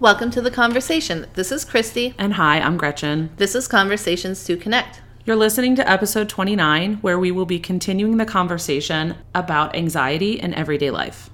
[0.00, 1.28] Welcome to the conversation.
[1.34, 2.16] This is Christy.
[2.18, 3.30] And hi, I'm Gretchen.
[3.36, 5.00] This is Conversations to Connect.
[5.24, 10.52] You're listening to episode 29, where we will be continuing the conversation about anxiety in
[10.52, 11.30] everyday life.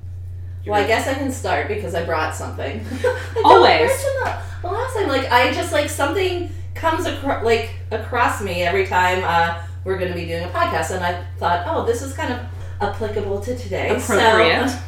[0.66, 2.84] Well, I guess I can start because I brought something.
[3.44, 3.90] Always.
[3.90, 8.86] The, the last time, like I just like something comes across like across me every
[8.86, 12.12] time uh, we're going to be doing a podcast, and I thought, oh, this is
[12.12, 12.40] kind of
[12.82, 13.96] applicable to today.
[13.96, 14.68] Appropriate.
[14.68, 14.78] So,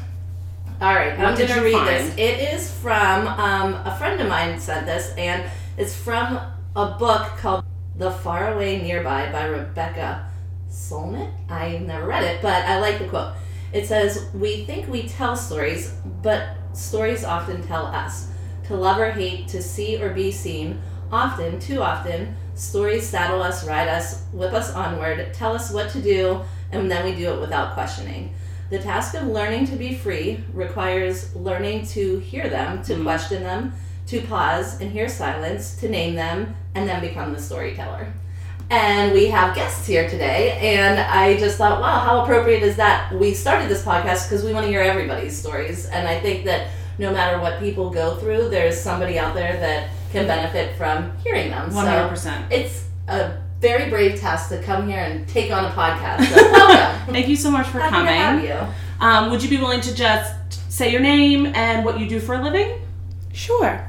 [0.82, 2.12] all right, What I'm going to read this.
[2.16, 6.40] It is from um, a friend of mine sent this, and it's from
[6.74, 7.64] a book called
[7.96, 10.28] The Far Away Nearby by Rebecca
[10.68, 11.30] Solnit.
[11.48, 13.34] I've never read it, but I like the quote.
[13.72, 18.32] It says, We think we tell stories, but stories often tell us.
[18.64, 23.64] To love or hate, to see or be seen, often, too often, stories saddle us,
[23.68, 26.40] ride us, whip us onward, tell us what to do,
[26.72, 28.34] and then we do it without questioning.
[28.72, 33.74] The task of learning to be free requires learning to hear them, to question them,
[34.06, 38.10] to pause and hear silence, to name them, and then become the storyteller.
[38.70, 43.12] And we have guests here today, and I just thought, wow, how appropriate is that?
[43.12, 46.70] We started this podcast because we want to hear everybody's stories, and I think that
[46.98, 51.50] no matter what people go through, there's somebody out there that can benefit from hearing
[51.50, 51.70] them.
[51.72, 52.50] 100%.
[52.50, 56.24] it's a very brave task to come here and take on a podcast.
[56.26, 57.14] So welcome.
[57.14, 58.08] Thank you so much for Happy coming.
[58.08, 59.06] to have you.
[59.06, 60.34] Um, would you be willing to just
[60.70, 62.80] say your name and what you do for a living?
[63.32, 63.88] Sure.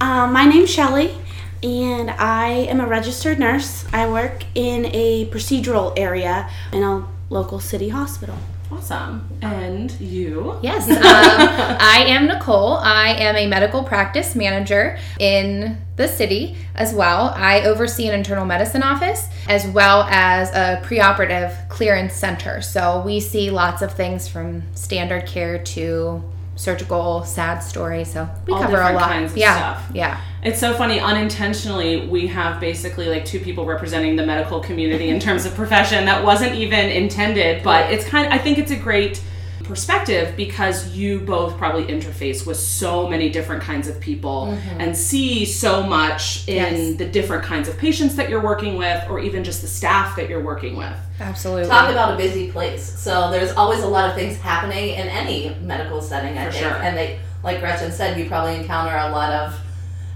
[0.00, 1.14] um, my name's Shelly,
[1.62, 3.84] and I am a registered nurse.
[3.92, 8.36] I work in a procedural area in a local city hospital.
[8.70, 9.28] Awesome.
[9.42, 10.58] And you?
[10.62, 12.74] Yes, um, I am Nicole.
[12.74, 17.32] I am a medical practice manager in the city as well.
[17.34, 22.60] I oversee an internal medicine office as well as a preoperative clearance center.
[22.60, 26.22] So we see lots of things from standard care to
[26.58, 28.04] surgical sad story.
[28.04, 29.02] So we All cover a lot.
[29.02, 29.90] kinds of yeah, stuff.
[29.94, 30.20] yeah.
[30.42, 30.98] It's so funny.
[31.00, 36.04] Unintentionally, we have basically like two people representing the medical community in terms of profession.
[36.04, 39.22] That wasn't even intended, but it's kind of, I think it's a great
[39.64, 44.80] perspective because you both probably interface with so many different kinds of people mm-hmm.
[44.80, 46.96] and see so much in Yes.
[46.96, 50.28] the different kinds of patients that you're working with or even just the staff that
[50.28, 50.96] you're working with.
[51.20, 51.68] Absolutely.
[51.68, 52.82] Talk about a busy place.
[52.98, 56.64] So there's always a lot of things happening in any medical setting, I For think.
[56.64, 56.74] sure.
[56.82, 59.58] And they, like Gretchen said, you probably encounter a lot of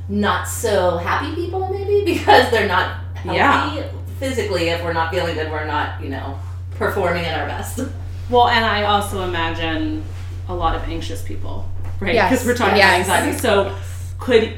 [0.09, 3.89] not so happy people, maybe because they're not healthy Yeah.
[4.19, 4.69] physically.
[4.69, 6.39] If we're not feeling good, we're not, you know,
[6.73, 7.81] performing at our best.
[8.31, 10.03] Well, and I also imagine
[10.49, 11.69] a lot of anxious people,
[12.01, 12.15] right?
[12.15, 12.31] Yes.
[12.31, 13.05] Because we're talking Yes.
[13.07, 13.39] about anxiety.
[13.39, 13.77] So,
[14.19, 14.57] could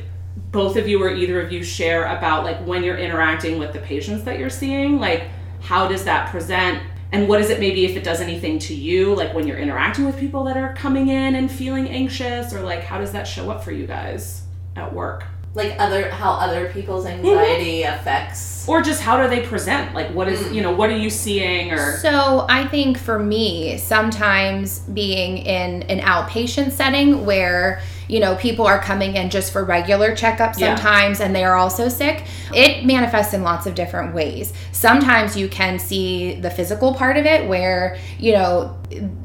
[0.52, 3.80] both of you or either of you share about like when you're interacting with the
[3.80, 5.24] patients that you're seeing, like
[5.64, 6.82] how does that present?
[7.12, 10.04] And what is it maybe if it does anything to you, like when you're interacting
[10.04, 13.50] with people that are coming in and feeling anxious, or like how does that show
[13.50, 14.42] up for you guys
[14.76, 15.24] at work?
[15.54, 17.26] like other how other people's mm-hmm.
[17.26, 18.68] anxiety affects.
[18.68, 19.94] Or just how do they present?
[19.94, 20.54] Like what is, mm.
[20.54, 25.82] you know, what are you seeing or So I think for me, sometimes being in
[25.84, 30.74] an outpatient setting where you know people are coming in just for regular checkups Yeah.
[30.74, 35.48] sometimes and they are also sick it manifests in lots of different ways sometimes you
[35.48, 38.76] can see the physical part of it where you know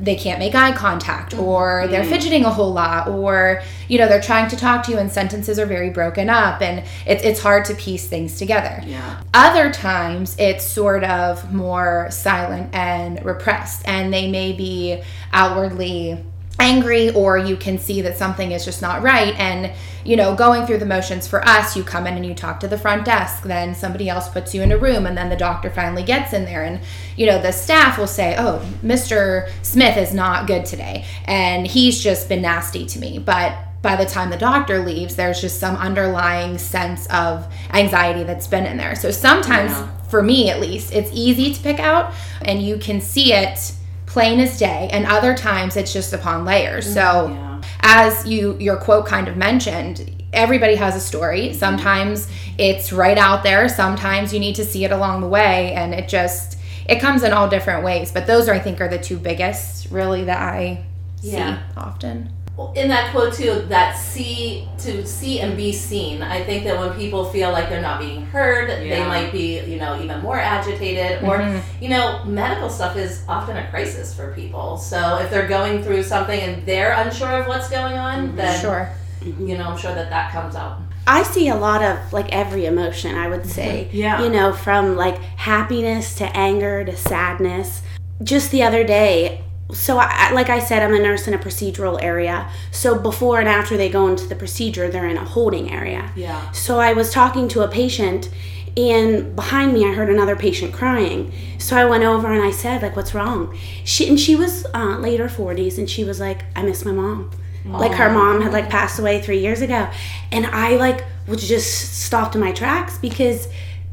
[0.01, 2.09] they can't make eye contact or they're mm-hmm.
[2.09, 5.59] fidgeting a whole lot or you know they're trying to talk to you and sentences
[5.59, 9.21] are very broken up and it's, it's hard to piece things together yeah.
[9.33, 15.01] other times it's sort of more silent and repressed, and they may be
[15.33, 16.23] outwardly
[16.59, 19.33] angry, or you can see that something is just not right.
[19.39, 19.71] And,
[20.05, 22.67] you know, going through the motions for us, you come in and you talk to
[22.67, 25.69] the front desk, then somebody else puts you in a room, and then the doctor
[25.69, 26.63] finally gets in there.
[26.63, 26.79] And,
[27.15, 29.49] you know, the staff will say, Oh, Mr.
[29.61, 33.19] Smith is not good today, and he's just been nasty to me.
[33.19, 38.45] But by the time the doctor leaves, there's just some underlying sense of anxiety that's
[38.47, 38.93] been in there.
[38.93, 39.87] So sometimes, Yeah.
[40.09, 43.71] for me at least, it's easy to pick out and you can see it
[44.09, 44.89] plain as day.
[44.91, 46.87] And other times it's just upon layers.
[46.87, 47.61] Mm, so Yeah.
[47.81, 51.43] as you your quote kind of mentioned, everybody has a story.
[51.49, 51.59] Mm-hmm.
[51.59, 55.93] Sometimes it's right out there, sometimes you need to see it along the way and
[55.93, 56.57] it just
[56.87, 58.11] it comes in all different ways.
[58.11, 60.83] But those are I think are the two biggest really that I
[61.21, 61.37] see
[61.77, 62.31] often.
[62.75, 66.93] In that quote too that see to see and be seen i think that when
[66.97, 71.23] people feel like they're not being heard they might be you know even more agitated
[71.23, 71.83] or mm-hmm.
[71.83, 76.03] you know medical stuff is often a crisis for people so if they're going through
[76.03, 78.35] something and they're unsure of what's going on mm-hmm.
[78.35, 78.89] then Sure.
[79.23, 82.67] you know i'm sure that that comes out I see a lot of like every
[82.67, 83.89] emotion, I would say.
[83.91, 84.21] Yeah.
[84.21, 87.81] You know, from like happiness to anger to sadness.
[88.21, 92.01] Just the other day, so I, like I said, I'm a nurse in a procedural
[92.01, 92.49] area.
[92.71, 96.11] So before and after they go into the procedure, they're in a holding area.
[96.15, 96.51] Yeah.
[96.51, 98.29] So I was talking to a patient,
[98.75, 101.31] and behind me, I heard another patient crying.
[101.59, 104.97] So I went over and I said, like, "What's wrong?" She and she was uh,
[104.97, 107.29] late her 40s, and she was like, "I miss my mom."
[107.65, 109.87] Like her mom had like passed away three years ago,
[110.31, 113.47] and I like was just stopped in my tracks because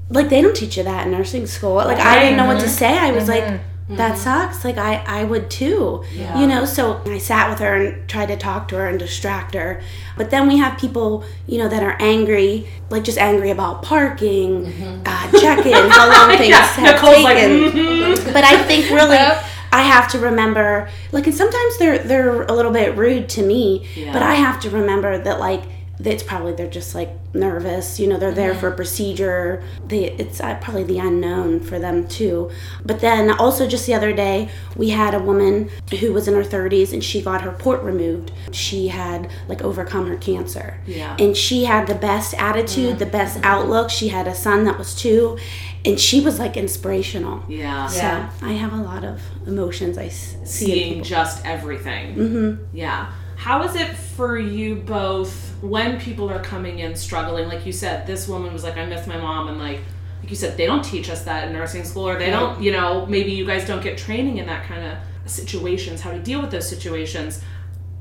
[0.08, 1.74] like they don't teach you that in nursing school.
[1.74, 2.96] Like I didn't know what to say.
[2.96, 4.64] I was like, that sucks.
[4.64, 6.04] Like I I would too.
[6.40, 9.54] You know, so I sat with her and tried to talk to her and distract
[9.54, 9.80] her.
[10.16, 14.66] But then we have people, you know, that are angry, like just angry about parking,
[15.06, 17.70] uh, check-in, how long things Yeah, have Nicole's like, taken.
[17.70, 19.44] "Mhm." But I think really Yep.
[19.72, 23.86] I have to remember like and sometimes they're they're a little bit rude to me,
[24.12, 25.62] but I have to remember that like
[25.98, 29.62] it's probably they're just like nervous, you know, they're there for a procedure.
[29.86, 32.50] They it's uh, probably the unknown for them too.
[32.84, 35.70] But then also just the other day, we had a woman
[36.00, 38.32] who was in her 30s and she got her port removed.
[38.52, 40.78] She had like overcome her cancer.
[40.86, 41.16] Yeah.
[41.18, 43.90] And she had the best attitude, the best outlook.
[43.90, 45.38] She had a son that was 2
[45.84, 47.42] and she was like inspirational.
[47.48, 47.86] Yeah.
[47.86, 48.30] So Yeah.
[48.42, 52.16] I have a lot of emotions i see seeing just everything.
[52.16, 52.76] Mm-hmm.
[52.76, 53.12] Yeah.
[53.36, 57.48] How is it for you both when people are coming in struggling?
[57.48, 59.80] Like you said, this woman was like, I miss my mom, and like,
[60.20, 62.72] like you said, they don't teach us that in nursing school, or they don't, you
[62.72, 64.98] know, maybe you guys don't get training in that kind of
[65.30, 67.42] situations, how to deal with those situations.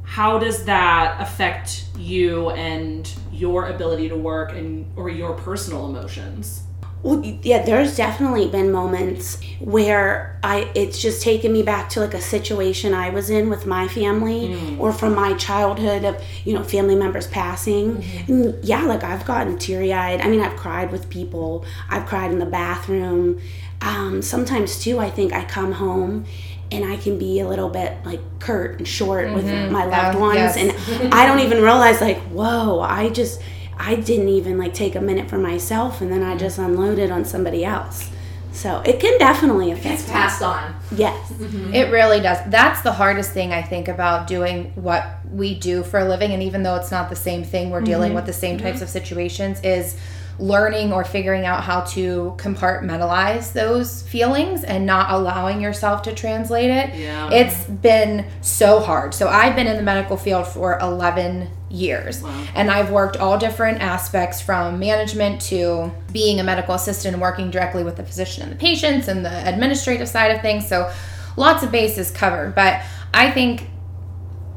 [0.04, 6.62] How does that affect you and your ability to work and or your personal emotions?
[7.06, 12.16] Well, yeah, there's definitely been moments where I it's just taken me back to like
[12.16, 14.80] a situation I was in with my family mm.
[14.80, 17.98] or from my childhood of you know family members passing.
[17.98, 18.34] Mm-hmm.
[18.34, 20.20] And yeah, like I've gotten teary eyed.
[20.20, 21.64] I mean, I've cried with people.
[21.92, 23.40] I've cried in the bathroom.
[23.82, 26.26] Um, sometimes too, I think I come home.
[26.72, 29.72] And I can be a little bit like curt and short with mm-hmm.
[29.72, 30.58] my loved ones, yes.
[30.58, 33.40] and I don't even realize like, whoa, I just
[33.78, 37.26] I didn't even like take a minute for myself and then I just unloaded on
[37.26, 38.10] somebody else.
[38.56, 40.14] So it can definitely affect It's me.
[40.14, 40.76] passed on.
[40.96, 41.32] Yes.
[41.34, 41.74] Mm-hmm.
[41.74, 42.38] It really does.
[42.48, 46.32] That's the hardest thing I think about doing what we do for a living.
[46.32, 48.16] And even though it's not the same thing, we're dealing mm-hmm.
[48.16, 48.84] with the same types mm-hmm.
[48.84, 49.98] of situations, is
[50.40, 56.70] learning or figuring out how to compartmentalize those feelings and not allowing yourself to translate
[56.70, 56.96] it.
[56.96, 57.30] Yeah.
[57.32, 59.14] It's been so hard.
[59.14, 62.24] So I've been in the medical field for 11 years
[62.56, 67.52] and I've worked all different aspects from management to being a medical assistant and working
[67.52, 70.68] directly with the physician and the patients and the administrative side of things.
[70.68, 70.92] So
[71.38, 72.56] lots of bases covered.
[72.56, 72.82] But
[73.14, 73.70] I think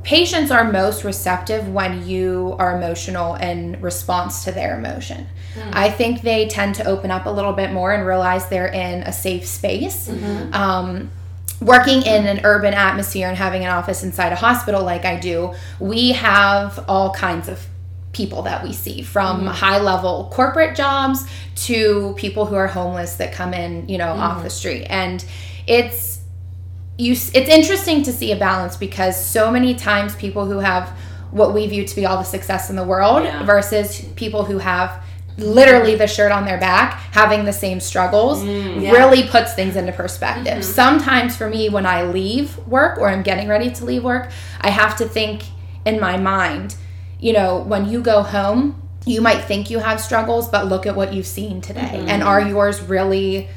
[0.05, 5.26] patients are most receptive when you are emotional in response to their emotion.
[5.73, 9.03] I think they tend to open up a little bit more and realize they're in
[9.03, 10.09] a safe space.
[10.53, 11.11] Um,
[11.60, 15.55] working in an urban atmosphere and having an office inside a hospital like I do,
[15.81, 17.66] we have all kinds of
[18.12, 19.49] people that we see from mm-hmm.
[19.49, 24.20] high level corporate jobs to people who are homeless that come in, you know, mm-hmm.
[24.20, 24.84] off the street.
[24.84, 25.25] And
[25.66, 26.20] it's
[26.96, 30.88] you it's interesting to see a balance because so many times people who have
[31.31, 33.44] what we view to be all the success in the world Yeah.
[33.44, 35.02] versus people who have
[35.38, 38.93] literally the shirt on their back having the same struggles mm.
[38.93, 40.46] really puts things into perspective.
[40.46, 40.62] Mm-hmm.
[40.62, 44.31] Sometimes for me when I leave work or I'm getting ready to leave work,
[44.61, 45.44] I have to think
[45.87, 46.76] in my mind,
[47.20, 50.94] you know, when you go home, you might think you have struggles, but look at
[50.94, 51.81] what you've seen today.
[51.81, 52.08] Mm-hmm.
[52.08, 53.48] And are yours really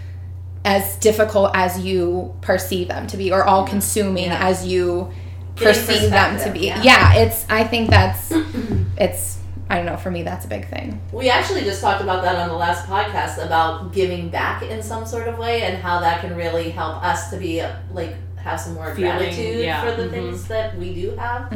[0.64, 4.48] as difficult as you perceive them to be or all consuming Yeah.
[4.48, 5.12] as you
[5.56, 6.68] perceive them to be.
[6.68, 6.82] yeah.
[6.84, 7.14] Yeah.
[7.16, 8.32] it's I think that's
[8.98, 9.41] it's
[9.72, 11.00] I don't know, for me that's a big thing.
[11.14, 15.06] We actually just talked about that on the last podcast about giving back in some
[15.06, 17.64] sort of way and how that can really help us to be
[17.94, 20.12] like have some more Feeling, gratitude yeah, for the mhm.
[20.12, 21.54] things that we do have.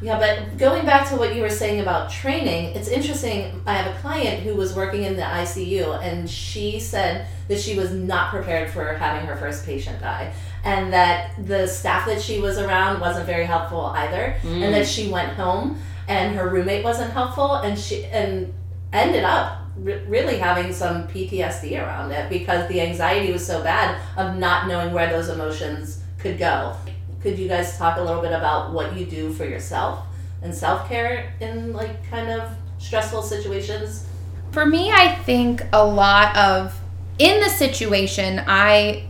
[0.00, 3.62] Yeah, but going back to what you were saying about training, it's interesting.
[3.66, 7.76] I have a client who was working in the ICU, and she said that she
[7.76, 12.38] was not prepared for having her first patient die, and that the staff that she
[12.38, 17.12] was around wasn't very helpful either, and that she went home and her roommate wasn't
[17.12, 18.52] helpful, and she and
[18.92, 24.00] ended up re- really having some PTSD around it because the anxiety was so bad
[24.16, 26.76] of not knowing where those emotions could go.
[27.22, 30.06] Could you guys talk a little bit about what you do for yourself
[30.42, 34.06] and self care in like kind of stressful situations?
[34.52, 36.78] For me, I think a lot of
[37.18, 39.04] in the situation, I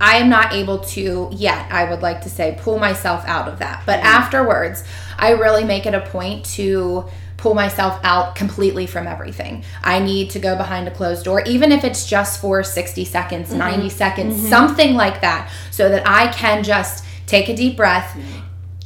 [0.00, 3.60] I am not able to yet, I would like to say, pull myself out of
[3.60, 3.84] that.
[3.86, 4.06] But mm-hmm.
[4.06, 4.84] afterwards,
[5.18, 9.64] I really make it a point to pull myself out completely from everything.
[9.82, 13.50] I need to go behind a closed door, even if it's just for 60 seconds,
[13.50, 13.58] mm-hmm.
[13.58, 14.48] 90 seconds, mm-hmm.
[14.48, 18.18] something like that, so that I can just take a deep breath,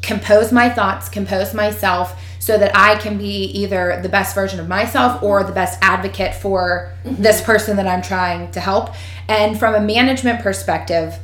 [0.02, 4.68] compose my thoughts, compose myself so that I can be either the best version of
[4.68, 7.23] myself or the best advocate for mm-hmm.
[7.23, 8.94] this person that I'm trying to help.
[9.28, 11.18] And from a management perspective,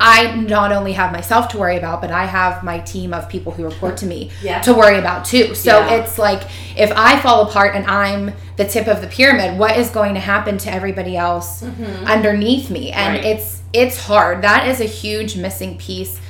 [0.00, 3.52] I not only have myself to worry about, but I have my team of people
[3.52, 4.60] who report to me Yeah.
[4.62, 5.54] to worry about too.
[5.54, 5.94] So Yeah.
[5.94, 6.42] it's like
[6.76, 10.20] if I fall apart and I'm the tip of the pyramid, what is going to
[10.20, 12.06] happen to everybody else mm-hmm.
[12.06, 12.90] underneath me?
[12.90, 13.24] And Right.
[13.24, 14.42] it's it's hard.
[14.42, 16.20] That is a huge missing piece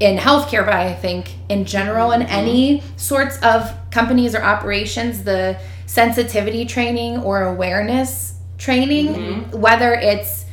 [0.00, 2.32] in healthcare, but I think in general in mm-hmm.
[2.32, 9.60] any sorts of companies or operations, the sensitivity training or awareness training, mm-hmm.
[9.60, 10.44] whether it's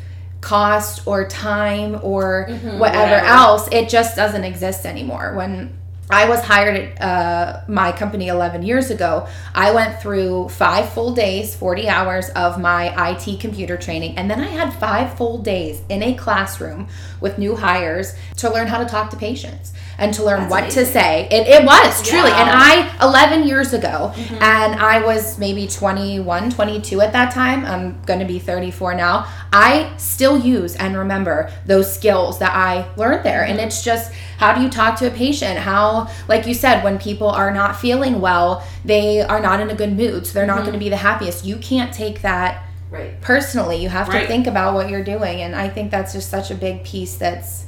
[0.45, 3.15] cost or time or whatever, Whatever.
[3.25, 5.33] else, it just doesn't exist anymore.
[5.35, 5.75] When
[6.09, 9.27] I was hired at uh, my company 11 years ago.
[9.55, 14.39] I went through five full days, 40 hours of my IT computer training, and then
[14.39, 16.89] I had five full days in a classroom
[17.21, 20.69] with new hires to learn how to talk to patients and to learn That's what
[20.71, 21.27] to say.
[21.31, 22.31] It, it was truly.
[22.31, 24.35] And I, 11 years ago, Mm-hmm.
[24.41, 27.65] and I was maybe 21, 22 at that time.
[27.65, 29.27] I'm going to be 34 now.
[29.53, 33.43] I still use and remember those skills that I learned there.
[33.43, 33.67] And Mm-hmm.
[33.67, 35.57] it's just how do you talk to a patient?
[35.59, 39.75] How, like you said, when people are not feeling well, they are not in a
[39.75, 40.27] good mood.
[40.27, 40.65] So they're not Mm-hmm.
[40.65, 41.45] going to be the happiest.
[41.45, 43.19] You can't take that Right.
[43.21, 43.77] personally.
[43.81, 45.41] You have to think about what you're doing.
[45.41, 47.65] And I think that's just such a big piece that's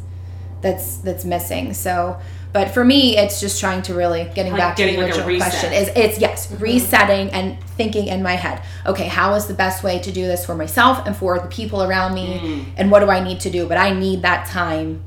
[0.67, 1.73] that's that's missing.
[1.73, 2.19] So
[2.53, 5.51] but for me, it's just trying to really getting Like back to the original reset.
[5.51, 6.63] question is it's yes mm-hmm.
[6.63, 8.63] resetting and thinking in my head.
[8.85, 11.83] Okay, how is the best way to do this for myself and for the people
[11.83, 12.65] around me, mm.
[12.77, 13.67] and what do I need to do?
[13.67, 15.03] But I need that time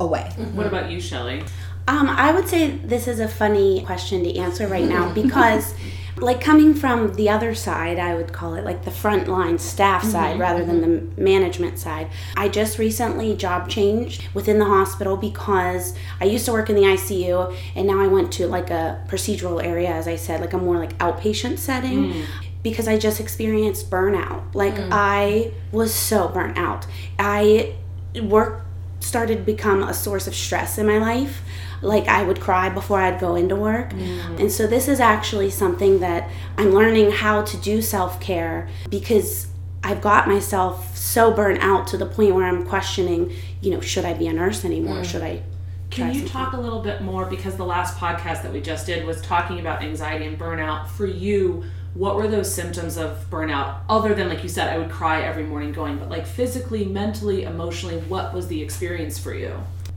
[0.00, 0.30] away.
[0.30, 0.56] Mm-hmm.
[0.56, 1.42] What about you, Shelly?
[1.86, 5.74] Um, I would say this is a funny question to answer right now because,
[6.16, 10.10] like, coming from the other side, I would call it like the frontline staff mm-hmm,
[10.12, 11.14] side rather than mm-hmm.
[11.14, 12.08] the management side.
[12.36, 16.82] I just recently job changed within the hospital because I used to work in the
[16.82, 20.58] ICU and now I went to like a procedural area, as I said, like a
[20.58, 22.12] more like outpatient setting.
[22.12, 22.26] Mm.
[22.62, 24.54] Because I just experienced burnout.
[24.54, 24.88] Like, mm.
[24.90, 26.86] I was so burnt out.
[27.18, 27.74] I
[28.22, 28.64] work
[29.00, 31.42] started to become a source of stress in my life.
[31.84, 33.90] Like I would cry before I'd go into work.
[33.90, 34.40] Mm.
[34.40, 39.48] And so this is actually something that I'm learning how to do self-care because
[39.82, 44.04] I've got myself so burnt out to the point where I'm questioning, you know, should
[44.04, 44.98] I be a nurse anymore?
[44.98, 45.04] Mm.
[45.04, 45.42] Should I
[45.90, 46.28] Can you something?
[46.32, 49.60] talk a little bit more because the last podcast that we just did was talking
[49.60, 50.88] about anxiety and burnout.
[50.88, 54.90] For you, what were those symptoms of burnout other than like you said I would
[54.90, 59.54] cry every morning going, but like physically, mentally, emotionally, what was the experience for you?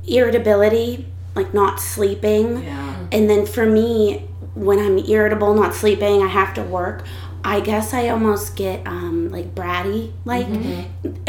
[0.07, 1.05] irritability,
[1.37, 2.63] like not sleeping.
[2.63, 3.07] Yeah.
[3.11, 7.05] And then for me, when I'm irritable, not sleeping, I have to work.
[7.43, 10.47] I guess I almost get um, like bratty, like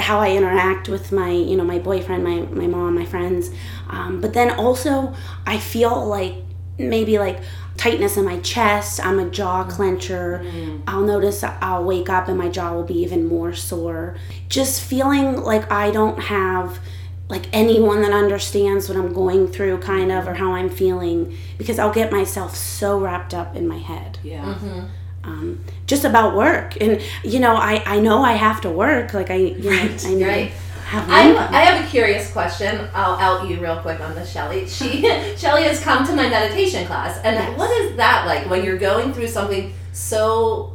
[0.00, 3.50] how I interact with my, you know, my boyfriend, my my mom, my friends.
[3.88, 5.14] Um, but then also,
[5.46, 6.34] I feel like
[6.78, 7.38] maybe like
[7.76, 9.04] tightness in my chest.
[9.04, 10.82] I'm a jaw clencher.
[10.88, 14.16] I'll notice I'll wake up and my jaw will be even more sore.
[14.48, 16.80] Just feeling like I don't have
[17.28, 21.78] like anyone that understands what I'm going through, kind of, or how I'm feeling, because
[21.78, 24.54] I'll get myself so wrapped up in my head, Yeah.
[25.24, 26.80] um, just about work.
[26.80, 29.12] And you know, I I know I have to work.
[29.14, 30.50] Like I, you know, I know right.
[30.86, 31.36] have I'm.
[31.54, 32.88] I have a curious question.
[32.94, 34.66] I'll out you real quick on this, Shelly.
[34.66, 35.02] She
[35.36, 37.58] Shelly has come to my meditation class, and Yes.
[37.58, 40.72] what is that like when you're going through something so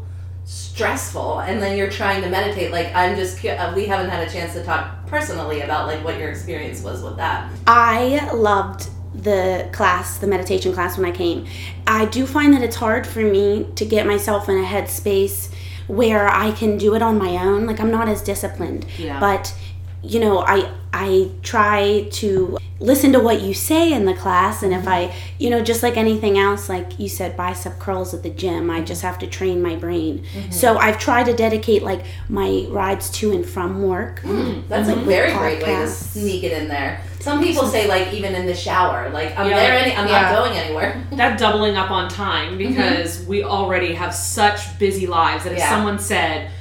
[0.74, 2.72] stressful, and then you're trying to meditate?
[2.72, 6.18] Like I'm just uh, we haven't had a chance to talk personally about like what
[6.18, 7.51] your experience was with that.
[7.68, 11.46] I loved the class, the meditation class when I came.
[11.86, 15.53] I do find that it's hard for me to get myself in a headspace
[15.88, 17.68] where I can do it on my own.
[17.68, 18.86] Like I'm not as disciplined.
[18.98, 19.20] Yeah.
[19.20, 19.53] But
[20.01, 24.74] you know, I I try to listen to what you say in the class and
[24.74, 28.30] if I, you know, just like anything else like you said bicep curls at the
[28.30, 30.25] gym, I just have to train my brain.
[30.34, 30.51] Mm-hmm.
[30.51, 34.22] So I've tried to dedicate like my rides to and from work.
[34.22, 35.06] Mm, that's a mm-hmm.
[35.06, 37.01] very great way to sneak it in there.
[37.20, 40.24] Some people say like even in the shower, like I'm Yeah, there, any, I'm yeah.
[40.24, 41.01] not going anywhere.
[41.13, 42.70] that doubling up on time mm-hmm.
[42.70, 45.70] because we already have such busy lives that if Yeah.
[45.70, 46.51] someone said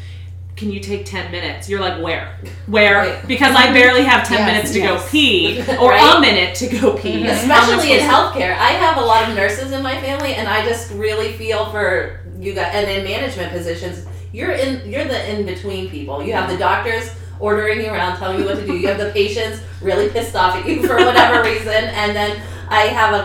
[0.62, 2.38] can you take 10 minutes you're like where
[2.68, 3.26] where Right.
[3.26, 5.02] because i barely have 10 Yes, minutes to yes.
[5.02, 6.16] go pee or Right.
[6.16, 8.54] a minute to go pee How am I especially in healthcare.
[8.56, 12.20] I have a lot of nurses in my family, and I just really feel for
[12.38, 12.70] you guys.
[12.74, 16.22] And in management positions, you're in you're the in between people.
[16.22, 18.76] You have the doctors ordering you around, telling you what to do.
[18.76, 22.82] You have the patients really pissed off at you for whatever reason, and then I
[22.98, 23.22] have a,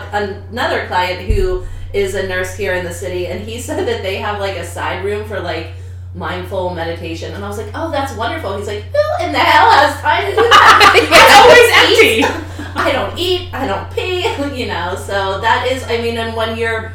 [0.50, 4.16] another client who is a nurse here in the city, and he said that they
[4.16, 5.68] have like a side room for like
[6.14, 7.34] mindful meditation.
[7.34, 8.56] And I was like oh that's wonderful.
[8.56, 10.94] He's like who in the hell has time to do that?
[11.10, 12.44] It's always empty.
[12.78, 14.20] I don't eat, I don't pee,
[14.60, 14.94] you know.
[14.94, 16.92] So that is, I mean, and when your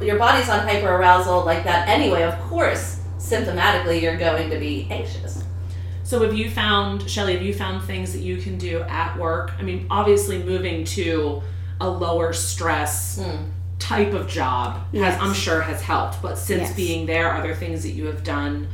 [0.00, 5.44] your body's on hyperarousal like that anyway, of course, symptomatically you're going to be anxious.
[6.02, 9.52] So have you found, Shelly, have you found things that you can do at work?
[9.58, 11.42] I mean, obviously moving to
[11.80, 13.44] a lower stress hmm.
[13.78, 15.14] Type of job Yes.
[15.14, 16.22] has I'm sure has helped.
[16.22, 16.74] But since Yes.
[16.76, 18.68] being there, are there things that you have done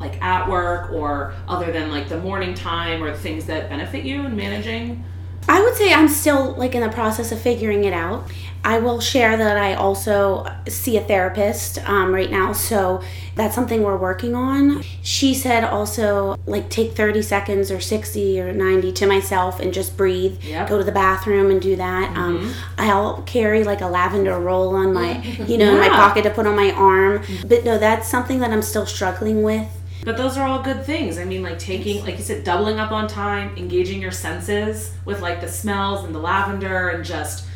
[0.00, 4.24] like at work or other than like the morning time or things that benefit you
[4.26, 5.04] in managing?
[5.48, 8.30] I would say I'm still like in the process of figuring it out.
[8.62, 13.02] I will share that I also see a therapist um, right now, so
[13.34, 14.82] that's something we're working on.
[15.02, 19.96] She said also like take 30 seconds or 60 or 90 to myself and just
[19.96, 20.42] breathe.
[20.44, 20.68] Yep.
[20.68, 22.14] Go to the bathroom and do that.
[22.14, 26.30] Um, I'll carry like a lavender roll on my, you know, in my pocket to
[26.30, 27.24] put on my arm.
[27.46, 29.68] But no, that's something that I'm still struggling with.
[30.04, 31.18] But those are all good things.
[31.18, 35.20] I mean, like taking, like you said, doubling up on time, engaging your senses with
[35.20, 37.46] like the smells and the lavender, and just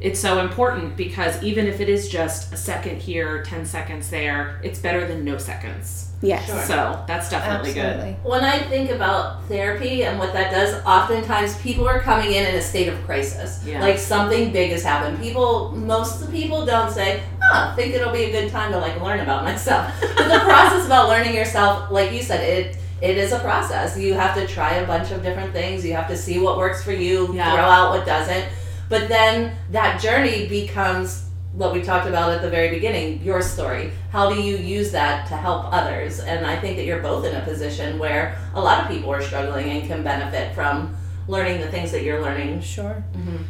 [0.00, 4.60] it's so important because even if it is just a second here, 10 seconds there,
[4.64, 6.11] it's better than no seconds.
[6.22, 6.46] Yes.
[6.68, 8.16] So that's definitely Absolutely.
[8.22, 12.54] When I think about therapy and what that does, oftentimes people are coming in in
[12.54, 13.60] a state of crisis.
[13.66, 13.80] Yeah.
[13.80, 15.20] Like something big has happened.
[15.20, 18.78] People, most of the people don't say, "Huh, think it'll be a good time to
[18.78, 23.16] like learn about myself." but the process about learning yourself, like you said, it it
[23.18, 23.98] is a process.
[23.98, 25.84] You have to try a bunch of different things.
[25.84, 27.52] You have to see what works for you, Yeah.
[27.52, 28.44] throw out what doesn't.
[28.88, 33.92] But then that journey becomes what we talked about at the very beginning your story.
[34.10, 36.20] How do you use that to help others?
[36.20, 39.22] And I think that you're both in a position where a lot of people are
[39.22, 40.96] struggling and can benefit from
[41.28, 42.60] learning the things that you're learning.
[42.62, 43.04] Sure.
[43.14, 43.42] Mm-hmm.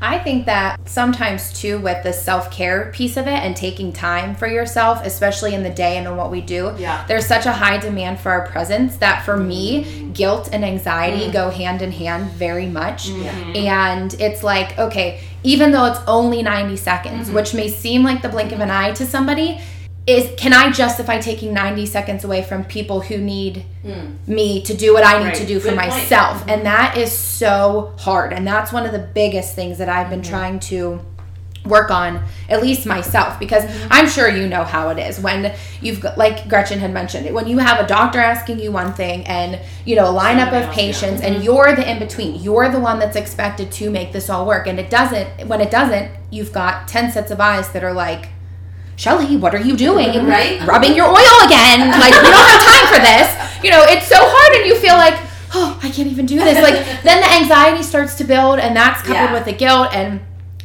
[0.00, 4.34] I think that sometimes too, with the self care piece of it and taking time
[4.34, 7.02] for yourself, especially in the day and in what we do, Yeah.
[7.08, 10.12] there's such a high demand for our presence that for me, mm-hmm.
[10.12, 11.32] guilt and anxiety mm-hmm.
[11.32, 13.08] go hand in hand very much.
[13.08, 17.36] And it's like, okay, even though it's only 90 seconds, mm-hmm.
[17.36, 19.60] which may seem like the blink of an eye to somebody,
[20.04, 24.16] is can I justify taking 90 seconds away from people who need mm.
[24.26, 25.34] me to do what I need Right.
[25.36, 25.90] to do for Good point.
[25.90, 26.40] myself?
[26.40, 26.50] Mm-hmm.
[26.50, 28.32] And that is so hard.
[28.32, 30.30] And that's one of the biggest things that I've been mm-hmm.
[30.30, 31.00] trying to
[31.66, 33.88] work on at least myself because mm-hmm.
[33.90, 37.34] I'm sure you know how it is when you've got like Gretchen had mentioned it
[37.34, 40.54] when you have a doctor asking you one thing and you know a lineup of
[40.54, 40.72] else, yeah.
[40.74, 41.44] patients and mm-hmm.
[41.44, 44.78] you're the in between you're the one that's expected to make this all work and
[44.78, 48.28] it doesn't when it doesn't you've got 10 sets of eyes that are like
[48.96, 50.08] Shelly, what are you doing?
[50.08, 50.26] Mm-hmm.
[50.26, 50.66] Right.
[50.66, 51.92] Rubbing your oil again.
[52.00, 53.62] Like, we don't have time for this.
[53.62, 55.18] You know, it's so hard, and you feel like,
[55.54, 56.62] oh, I can't even do this.
[56.62, 59.32] Like, then the anxiety starts to build, and that's coupled Yeah.
[59.32, 59.88] with the guilt.
[59.92, 60.20] And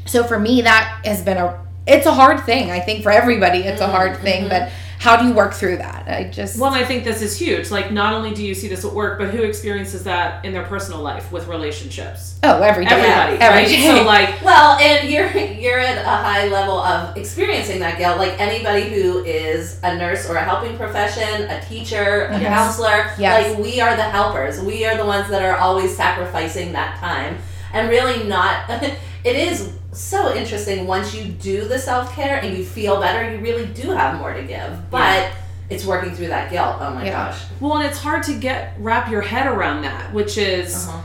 [0.06, 2.70] so for me, that has been a, it's a hard thing.
[2.72, 4.40] I think for everybody, it's a hard mm-hmm, thing.
[4.42, 4.50] Mm-hmm.
[4.50, 6.08] But how do you work through that?
[6.08, 7.72] I just, Well, I think this is huge.
[7.72, 10.62] Like, not only do you see this at work, but who experiences that in their
[10.62, 12.40] personal life with relationships?
[12.44, 12.92] oh, every day.
[12.94, 13.68] Everybody, Every right?
[13.68, 13.82] day.
[13.98, 18.20] So, like, Well, and you're you're at a high level of experiencing that guilt.
[18.20, 22.48] Like anybody who is a nurse or a helping profession, a teacher, a Yes.
[22.48, 23.56] counselor, Yes.
[23.56, 24.62] like we are the helpers.
[24.62, 27.38] We are the ones that are always sacrificing that time
[27.74, 28.70] and really not.
[29.24, 33.30] it is so interesting once you do the self care and you feel better.
[33.30, 35.32] You really do have more to give, but.
[35.70, 36.80] It's working through that guilt.
[36.82, 37.28] Oh my Yeah.
[37.28, 37.44] gosh.
[37.62, 40.88] well, and it's hard to get wrap your head around that, which is.
[40.88, 40.98] Uh-huh.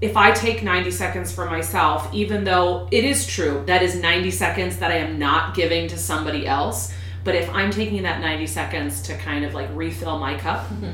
[0.00, 4.32] if I take 90 seconds for myself, even though it is true that is 90
[4.32, 6.92] seconds that I am not giving to somebody else,
[7.24, 10.90] but if I'm taking that 90 seconds to kind of like refill my cup, mm-hmm.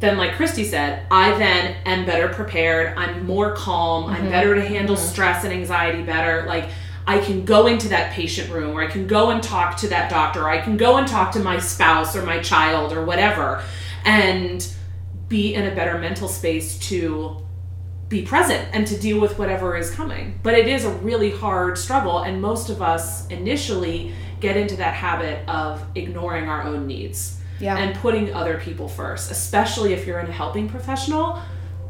[0.00, 2.96] then like Christy said, I then am better prepared.
[2.96, 4.06] I'm more calm.
[4.06, 4.30] I'm mm-hmm.
[4.30, 5.06] better to handle mm-hmm.
[5.06, 6.46] stress and anxiety better.
[6.46, 6.70] Like
[7.06, 10.10] I can go into that patient room or I can go and talk to that
[10.10, 13.62] doctor or I can go and talk to my spouse or my child or whatever
[14.04, 14.66] and
[15.28, 17.42] be in a better mental space to
[18.08, 20.38] be present and to deal with whatever is coming.
[20.42, 24.94] But it is a really hard struggle, and most of us initially get into that
[24.94, 27.76] habit of ignoring our own needs Yeah.
[27.76, 31.40] and putting other people first, especially if you're in a helping professional,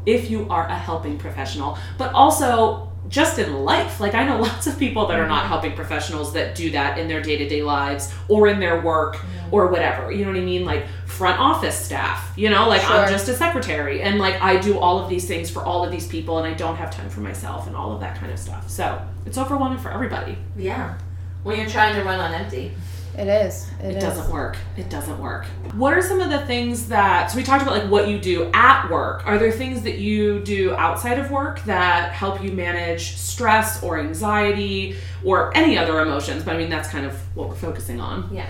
[0.06, 4.00] if you are a helping professional, but also just in life.
[4.00, 5.48] Like, I know lots of people that are not mm-hmm.
[5.48, 9.18] helping professionals that do that in their day to day lives or in their work
[9.50, 10.10] or whatever.
[10.10, 10.64] You know what I mean?
[10.64, 14.78] Like, front office staff, you know, like I'm just a secretary and like I do
[14.78, 17.20] all of these things for all of these people and I don't have time for
[17.20, 18.68] myself and all of that kind of stuff.
[18.68, 20.36] So it's overwhelming for everybody.
[20.56, 20.98] Yeah.
[21.42, 22.74] When you're trying to run on empty.
[23.18, 23.68] It is.
[23.80, 23.96] It is.
[23.96, 24.56] It doesn't work.
[24.76, 25.46] It doesn't work.
[25.74, 28.50] What are some of the things that so we talked about like what you do
[28.52, 29.26] at work?
[29.26, 33.98] Are there things that you do outside of work that help you manage stress or
[33.98, 36.44] anxiety or any other emotions?
[36.44, 38.28] But I mean that's kind of what we're focusing on.
[38.32, 38.48] Yeah.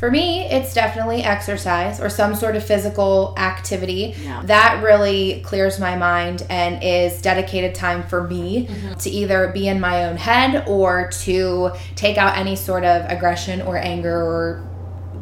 [0.00, 4.14] For me, it's definitely exercise or some sort of physical activity.
[4.24, 4.40] Yeah.
[4.46, 8.94] That really clears my mind and is dedicated time for me mm-hmm.
[8.94, 13.60] to either be in my own head or to take out any sort of aggression
[13.60, 14.66] or anger or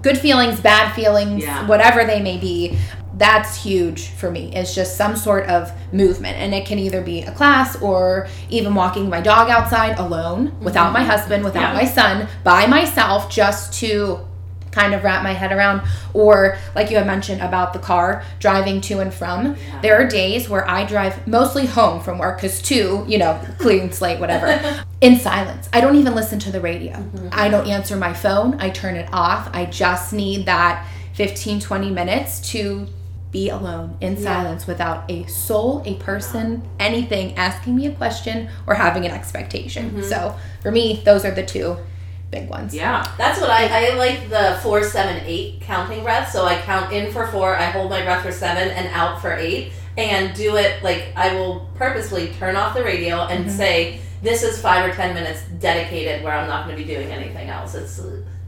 [0.00, 1.66] good feelings, bad feelings, Yeah.
[1.66, 2.78] whatever they may be.
[3.14, 4.52] That's huge for me.
[4.54, 6.36] It's just some sort of movement.
[6.36, 10.84] And it can either be a class or even walking my dog outside alone, without
[10.84, 10.92] mm-hmm.
[10.92, 11.80] my husband, without Yeah.
[11.80, 14.20] my son, by myself, just to
[14.70, 15.82] kind of wrap my head around.
[16.14, 20.48] Or, like you had mentioned about the car driving to and from, there are days
[20.48, 25.18] where I drive mostly home from work because, two, you know, clean slate, whatever, in
[25.18, 25.68] silence.
[25.72, 26.94] I don't even listen to the radio.
[26.94, 27.28] Mm-hmm.
[27.32, 29.50] I don't answer my phone, I turn it off.
[29.52, 32.86] I just need that 15, 20 minutes to
[33.30, 38.74] be alone in silence without a soul, a person, anything asking me a question or
[38.74, 39.90] having an expectation.
[39.90, 40.02] Mm-hmm.
[40.02, 41.76] So, for me, those are the two
[42.30, 42.74] big ones.
[42.74, 43.10] Yeah.
[43.16, 46.30] That's what I, I like the four, seven, eight counting breath.
[46.30, 49.32] So I count in for four, I hold my breath for seven, and out for
[49.32, 54.42] eight, and do it like I will purposely turn off the radio and say, "This
[54.42, 57.74] is five or ten minutes dedicated where I'm not going to be doing anything else."
[57.74, 58.00] It's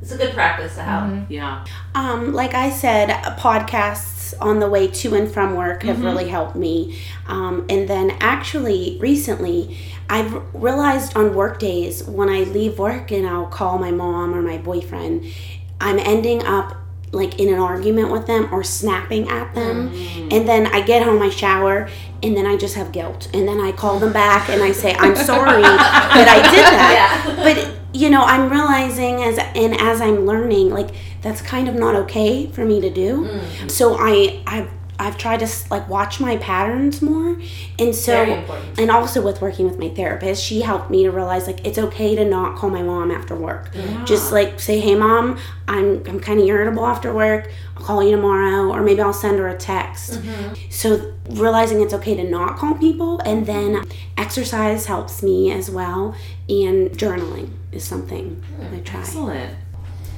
[0.02, 1.30] it's a good practice to have.
[1.30, 1.64] Yeah.
[1.94, 6.56] Um, like I said, podcasts on the way to and from work have really helped
[6.56, 6.98] me.
[7.26, 13.26] Um, and then actually, recently, I've realized on work days when I leave work and
[13.26, 15.24] I'll call my mom or my boyfriend,
[15.80, 16.76] I'm ending up
[17.12, 19.88] like in an argument with them or snapping at them.
[20.30, 21.88] And then I get home, I shower,
[22.22, 23.28] and then I just have guilt.
[23.34, 27.34] And then I call them back and I say, I'm sorry that I did that.
[27.36, 27.42] Yeah.
[27.42, 30.90] But you know, I'm realizing as and as I'm learning, like
[31.22, 33.24] that's kind of not okay for me to do.
[33.68, 34.68] So I I've
[35.02, 37.38] I've tried to like watch my patterns more,
[37.78, 38.12] and so
[38.78, 42.14] and also with working with my therapist, she helped me to realize like it's okay
[42.16, 43.70] to not call my mom after work.
[44.04, 47.50] Just like say, hey mom, I'm I'm kind of irritable after work.
[47.78, 50.20] I'll call you tomorrow, or maybe I'll send her a text.
[50.68, 53.82] So realizing it's okay to not call people, and then
[54.18, 56.14] exercise helps me as well,
[56.46, 59.00] and journaling is something I try.
[59.00, 59.54] Excellent.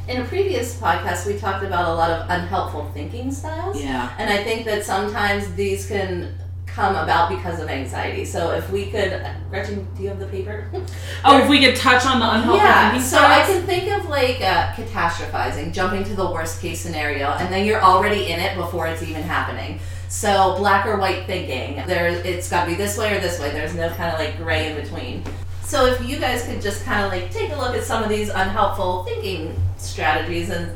[0.08, 3.80] In a previous podcast, we talked about a lot of unhelpful thinking styles.
[3.80, 4.12] Yeah.
[4.18, 6.34] And I think that sometimes these can
[6.66, 8.24] come about because of anxiety.
[8.24, 10.70] So if we could, Gretchen, do you have the paper?
[11.24, 13.00] Oh, if we could touch on the unhelpful yeah.
[13.00, 17.52] So I can think of like uh, catastrophizing, jumping to the worst case scenario, and
[17.52, 19.78] then you're already in it before it's even happening.
[20.08, 23.52] So black or white thinking, there it's got to be this way or this way.
[23.52, 25.22] There's no kind of like gray in between.
[25.72, 28.10] So if you guys could just kind of like take a look at some of
[28.10, 30.70] these unhelpful thinking strategies, and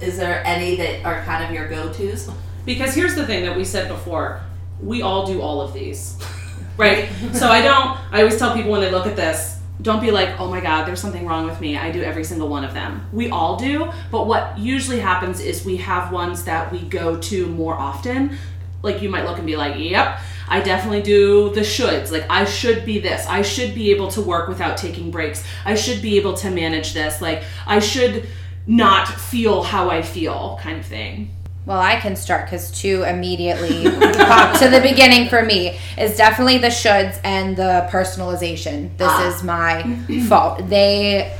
[0.00, 2.30] is there any that are kind of your go-tos?
[2.64, 4.40] Because here's the thing that we said before
[4.80, 6.16] we all do all of these,
[6.76, 7.08] right?
[7.32, 10.38] so I don't, I always tell people when they look at this, don't be like,
[10.38, 11.76] oh my God, there's something wrong with me.
[11.76, 13.04] I do every single one of them.
[13.12, 17.46] We all do, but what usually happens is we have ones that we go to
[17.48, 18.38] more often.
[18.82, 20.20] Like you might look and be like, yep.
[20.48, 22.10] I definitely do the shoulds.
[22.12, 23.26] Like, I should be this.
[23.26, 25.44] I should be able to work without taking breaks.
[25.64, 27.20] I should be able to manage this.
[27.20, 28.26] Like, I should
[28.66, 31.30] not feel how I feel, kind of thing.
[31.66, 36.58] Well, I can start because two immediately pop to the beginning for me is definitely
[36.58, 38.96] the shoulds and the personalization.
[38.98, 39.28] This Ah.
[39.28, 39.82] is my
[40.28, 40.68] fault.
[40.68, 41.32] They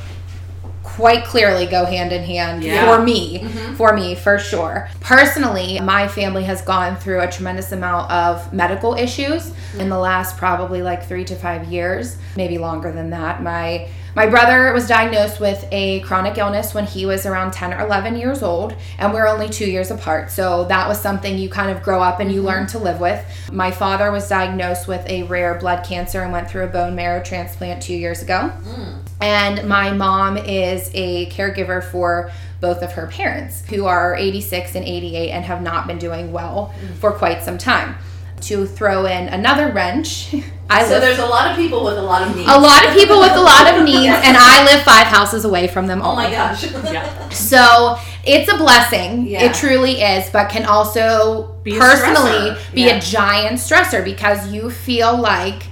[0.97, 2.83] quite clearly go hand in hand Yeah.
[2.83, 3.75] for me, mm-hmm.
[3.75, 4.89] for me for sure.
[4.99, 10.37] Personally, my family has gone through a tremendous amount of medical issues in the last
[10.37, 13.43] probably like 3 to 5 years, maybe longer than that.
[13.43, 17.85] My my brother was diagnosed with a chronic illness when he was around 10 or
[17.85, 20.31] 11 years old, and we're only two years apart.
[20.31, 22.47] So that was something you kind of grow up and you mm-hmm.
[22.47, 23.23] learn to live with.
[23.51, 27.23] My father was diagnosed with a rare blood cancer and went through a bone marrow
[27.23, 28.51] transplant two years ago.
[28.63, 29.06] Mm.
[29.19, 34.85] And my mom is a caregiver for both of her parents, who are 86 and
[34.85, 36.93] 88 and have not been doing well mm.
[36.95, 37.95] for quite some time.
[38.41, 40.35] To throw in another wrench,
[40.69, 42.47] I So live there's a lot of people with a lot of needs.
[42.47, 45.67] a lot of people with a lot of needs, and I live five houses away
[45.67, 46.13] from them all.
[46.13, 46.71] Oh my gosh.
[46.71, 47.29] Yeah.
[47.31, 49.25] So it's a blessing.
[49.25, 49.43] Yeah.
[49.45, 52.73] It truly is, but can also Be personally stressor.
[52.75, 52.97] be Yeah.
[52.97, 55.63] a giant stressor because you feel like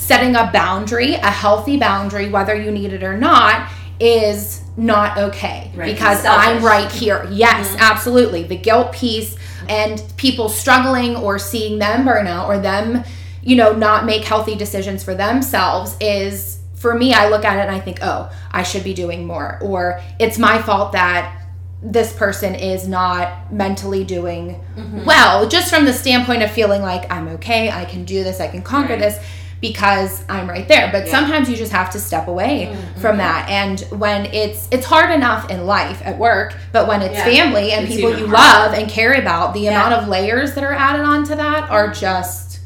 [0.00, 5.70] setting a boundary, a healthy boundary, whether you need it or not, is not okay
[5.76, 5.92] Right.
[5.92, 7.28] because I'm right here.
[7.30, 7.80] Yes, mm-hmm.
[7.80, 8.44] absolutely.
[8.44, 9.36] The guilt piece
[9.68, 13.04] and people struggling or seeing them burn out or them,
[13.42, 17.68] you know, not make healthy decisions for themselves is for me, I look at it
[17.68, 19.58] and I think, oh, I should be doing more.
[19.60, 21.36] Or it's my fault that
[21.82, 25.04] this person is not mentally doing mm-hmm.
[25.04, 28.48] well, just from the standpoint of feeling like I'm okay, I can do this, I
[28.48, 28.98] can conquer Right.
[29.00, 29.18] this.
[29.60, 30.88] Because I'm right there.
[30.90, 31.10] But Yeah.
[31.12, 33.48] sometimes you just have to step away from that.
[33.48, 37.24] And when it's it's hard enough in life at work, but when it's Yeah.
[37.24, 38.32] family and It's people you harder.
[38.68, 39.72] love and care about, the Yeah.
[39.72, 42.60] amount of layers that are added onto that are just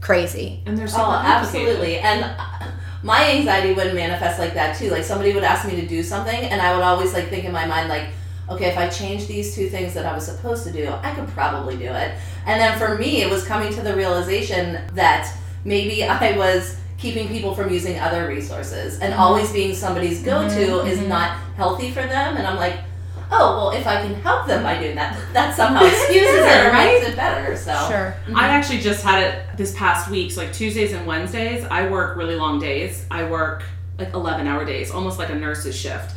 [0.00, 0.60] crazy.
[0.66, 1.42] And they're super Oh, complicated.
[1.68, 1.98] absolutely.
[2.00, 2.28] And uh,
[3.02, 4.90] my anxiety would manifest like that too.
[4.90, 7.52] Like somebody would ask me to do something, and I would always like think in
[7.52, 8.04] my mind like,
[8.50, 11.26] okay, if I change these two things that I was supposed to do, I could
[11.28, 12.12] probably do it.
[12.46, 15.26] And then for me, it was coming to the realization that
[15.64, 19.22] maybe I was keeping people from using other resources, and mm-hmm.
[19.22, 20.86] always being somebody's go-to mm-hmm.
[20.86, 21.08] is mm-hmm.
[21.08, 22.36] not healthy for them.
[22.36, 22.76] And I'm like.
[23.36, 26.70] Oh well, if I can help them by doing that, that somehow excuses it or
[26.70, 27.00] Right?
[27.00, 27.56] makes it better.
[27.56, 28.14] So Sure.
[28.36, 30.30] I actually just had it this past week.
[30.30, 33.06] So like Tuesdays and Wednesdays, I work really long days.
[33.10, 33.64] I work
[33.98, 36.14] like 11 hour days, almost like a nurse's shift.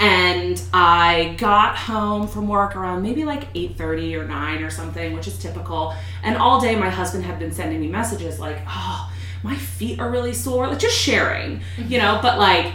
[0.00, 5.28] And I got home from work around maybe like 8:30 or 9 or something, which
[5.28, 5.94] is typical.
[6.22, 10.10] And all day my husband had been sending me messages like, "Oh, my feet are
[10.10, 12.72] really sore." Like just sharing, you know, but like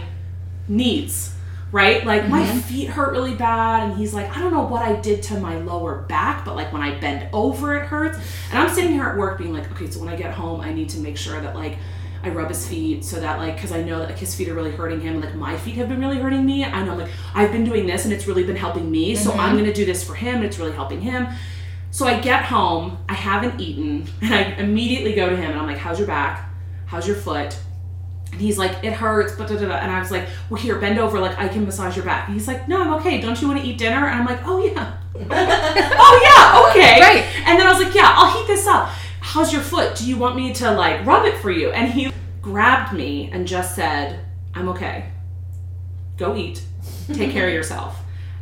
[0.68, 1.32] needs
[1.72, 2.06] right?
[2.06, 2.58] Like my mm-hmm.
[2.60, 5.58] feet hurt really bad, and he's like, I don't know what I did to my
[5.58, 8.18] lower back, but like when I bend over, it hurts.
[8.50, 10.72] And I'm sitting here at work being like, okay, so when I get home, I
[10.72, 11.76] need to make sure that like
[12.26, 14.54] I rub his feet so that like because I know that like his feet are
[14.54, 16.64] really hurting him, and like my feet have been really hurting me.
[16.64, 19.50] I know like I've been doing this and it's really been helping me, so I'm
[19.50, 19.58] mm-hmm.
[19.58, 21.28] gonna do this for him, and it's really helping him.
[21.90, 25.66] So I get home, I haven't eaten, and I immediately go to him and I'm
[25.66, 26.50] like, How's your back?
[26.86, 27.56] How's your foot?
[28.32, 29.76] And he's like, it hurts, but da, da, da.
[29.76, 32.26] and I was like, well, here, bend over, like I can massage your back.
[32.26, 33.20] And he's like, no, I'm okay.
[33.20, 34.08] Don't you want to eat dinner?
[34.08, 37.24] And I'm like, oh yeah, oh yeah, okay, Right.
[37.46, 38.90] And then I was like, yeah, I'll heat this up.
[39.26, 39.96] How's your foot?
[39.96, 41.70] Do you want me to like rub it for you?
[41.72, 44.20] And he grabbed me and just said,
[44.54, 45.10] I'm okay.
[46.16, 46.62] Go eat.
[47.12, 47.98] Take care of yourself.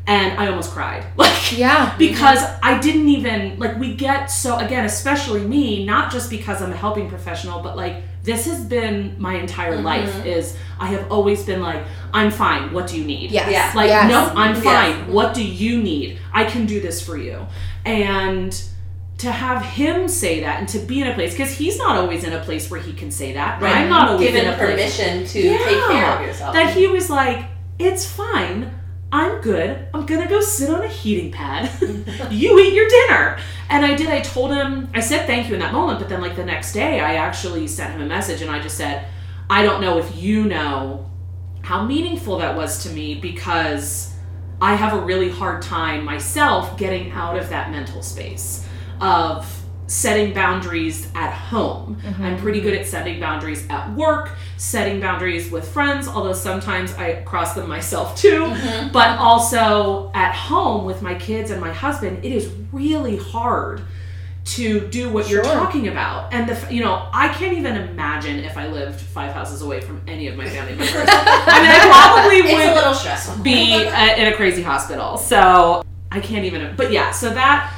[0.06, 1.06] And I almost cried.
[1.16, 1.96] Like Yeah.
[1.96, 6.70] because I didn't even like we get so again, especially me, not just because I'm
[6.70, 9.86] a helping professional, but like this has been my entire mm-hmm.
[9.86, 13.30] life is I have always been like, I'm fine, what do you need?
[13.30, 13.50] Yes.
[13.50, 13.72] Yeah.
[13.74, 14.10] Like, yes.
[14.10, 14.64] no, I'm Yes.
[14.64, 15.12] fine.
[15.14, 16.18] What do you need?
[16.30, 17.46] I can do this for you.
[17.86, 18.52] And
[19.18, 22.24] to have him say that and to be in a place because he's not always
[22.24, 23.60] in a place where he can say that.
[23.62, 23.76] Right.
[23.76, 26.54] I'm not always given in a place permission to take care of yourself.
[26.54, 27.46] that he was like,
[27.78, 28.72] it's fine.
[29.12, 29.86] I'm good.
[29.94, 31.70] I'm gonna go sit on a heating pad.
[32.32, 33.38] you eat your dinner.
[33.68, 34.08] And I did.
[34.08, 36.72] I told him, I said thank you in that moment, but then like the next
[36.72, 39.06] day, I actually sent him a message and I just said,
[39.48, 41.08] I don't know if you know
[41.62, 44.12] how meaningful that was to me because
[44.60, 48.66] I have a really hard time myself getting out of that mental space
[49.04, 51.96] of setting boundaries at home.
[52.02, 52.22] Mm-hmm.
[52.22, 57.22] I'm pretty good at setting boundaries at work, setting boundaries with friends, although sometimes I
[57.22, 58.44] cross them myself too.
[58.44, 58.92] Mm-hmm.
[58.92, 63.82] But also at home with my kids and my husband, it is really hard
[64.44, 66.32] to do what you're talking about.
[66.32, 70.02] And the you know, I can't even imagine if I lived 5 houses away from
[70.06, 70.92] any of my family members.
[71.08, 73.42] I mean, I probably would a little stressful.
[73.42, 75.16] be in a crazy hospital.
[75.18, 76.74] So I can't even.
[76.76, 77.72] But yeah, so that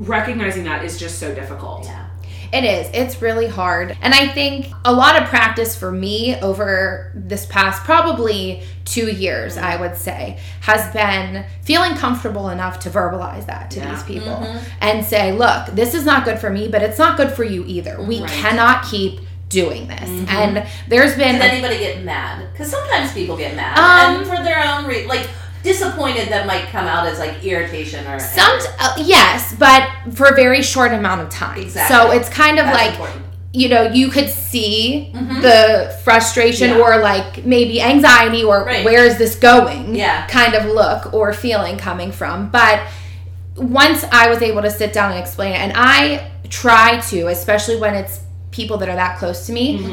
[0.00, 1.84] recognizing that is just so difficult.
[1.84, 2.06] yeah.
[2.52, 2.90] It is.
[2.92, 3.96] It's really hard.
[4.02, 9.54] And I think a lot of practice for me over this past probably two years,
[9.54, 9.64] mm-hmm.
[9.66, 13.94] I would say, has been feeling comfortable enough to verbalize that to Yeah.
[13.94, 14.58] these people mm-hmm.
[14.80, 17.62] and say, look, this is not good for me, but it's not good for you
[17.68, 18.02] either.
[18.02, 18.28] We Right.
[18.28, 20.08] cannot keep doing this.
[20.08, 20.28] Mm-hmm.
[20.30, 21.34] And there's been.
[21.34, 22.50] Did anybody get mad?
[22.52, 25.28] Because sometimes people get mad, Um, and for their own re- like
[25.62, 30.34] disappointed that might come out as like irritation or some uh, yes, but for a
[30.34, 31.60] very short amount of time.
[31.60, 31.94] Exactly.
[31.96, 33.24] So it's kind of That's like important.
[33.52, 36.78] you know, you could see the frustration Yeah.
[36.80, 38.84] or like maybe anxiety or Right.
[38.84, 40.26] where is this going Yeah.
[40.26, 42.48] kind of look or feeling coming from.
[42.50, 42.80] But
[43.56, 47.76] once I was able to sit down and explain it, and I try to, especially
[47.76, 48.20] when it's
[48.52, 49.84] people that are that close to me,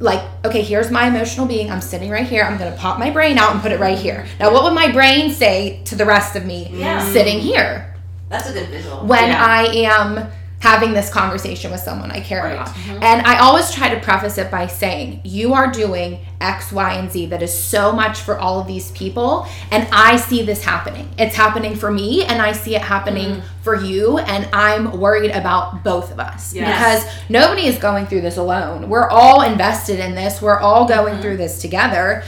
[0.00, 1.70] like, okay, here's my emotional being.
[1.70, 2.42] I'm sitting right here.
[2.42, 4.26] I'm going to pop my brain out and put it right here.
[4.40, 7.12] Now, what would my brain say to the rest of me Yeah.
[7.12, 7.94] sitting here?
[8.30, 9.04] That's a good visual.
[9.06, 9.44] when Yeah.
[9.44, 10.26] I am
[10.60, 12.52] having this conversation with someone I care Right.
[12.52, 12.68] about.
[12.68, 13.02] Mm-hmm.
[13.02, 17.10] And I always try to preface it by saying, You are doing X, Y, and
[17.10, 19.46] Z that is so much for all of these people.
[19.70, 21.08] And I see this happening.
[21.18, 23.62] It's happening for me, and I see it happening mm-hmm.
[23.62, 24.18] for you.
[24.18, 27.02] And I'm worried about both of us Yes.
[27.02, 28.88] because nobody is going through this alone.
[28.88, 31.22] We're all invested in this, we're all going mm-hmm.
[31.22, 32.22] through this together.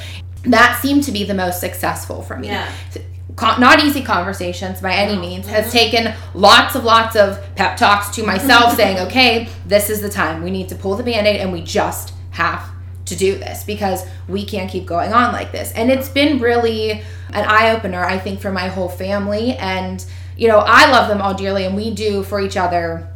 [0.44, 2.68] That seemed to be the most successful for me Yeah.
[3.40, 5.20] Not easy conversations by any mm-hmm.
[5.20, 10.00] means has taken lots of lots of pep talks to myself saying okay this is
[10.00, 10.42] the time.
[10.42, 12.68] We need to pull the band-aid and we just have
[13.06, 15.72] to do this because we can't keep going on like this.
[15.72, 19.56] And it's been really an eye-opener i think for my whole family.
[19.56, 20.04] And
[20.36, 23.12] you know i love them all dearly and we do for each other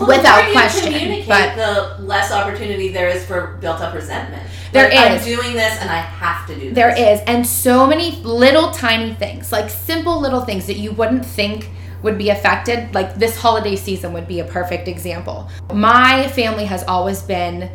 [0.00, 1.24] Well, without question.
[1.28, 4.42] But the less opportunity there is for built-up resentment.
[4.72, 6.74] There Like, I'm doing this, and I have to do this.
[6.74, 11.26] There is, and so many little tiny things, like simple little things that you wouldn't
[11.26, 11.70] think
[12.02, 12.94] would be affected.
[12.94, 15.50] Like this holiday season would be a perfect example.
[15.72, 17.70] My family has always been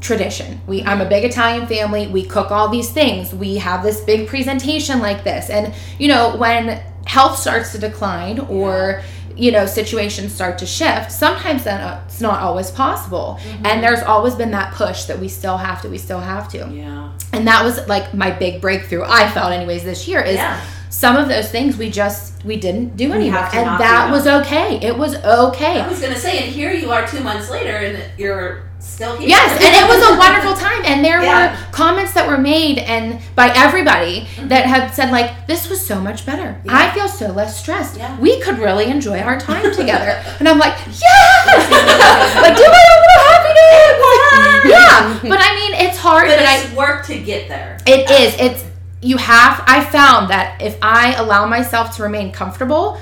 [0.00, 0.60] tradition.
[0.66, 2.06] We I'm a big Italian family.
[2.06, 3.34] We cook all these things.
[3.34, 5.50] We have this big presentation like this.
[5.50, 9.02] And you know, when health starts to decline or
[9.36, 13.38] you know situations start to shift sometimes then uh, it's not always possible.
[13.64, 16.58] And there's always been that push that we still have to we still have to.
[16.70, 17.12] Yeah.
[17.32, 20.60] and that was like my big breakthrough i felt anyways this year is Yeah.
[20.88, 23.48] some of those things we just we didn't do anymore.
[23.52, 24.78] and that was okay.
[24.80, 25.80] It was okay.
[25.80, 29.28] I was gonna say, and here you are two months later, and you're still here.
[29.28, 30.82] Yes, and it was a wonderful time.
[30.84, 31.52] And there Yeah.
[31.52, 34.48] were comments that were made and by everybody mm-hmm.
[34.48, 36.60] that had said like, "This was so much better.
[36.68, 37.96] I feel so less stressed.
[37.96, 38.18] Yeah.
[38.18, 41.70] We could really enjoy our time together." and I'm like, "Yes!"
[42.42, 44.70] like, do my own little dance.
[44.70, 46.26] yeah, but I mean, it's hard.
[46.28, 47.78] But But, I, it's work to get there.
[47.86, 48.34] it is.
[48.40, 48.64] It's
[49.02, 49.62] you have.
[49.66, 52.98] I found that if I allow myself to remain comfortable,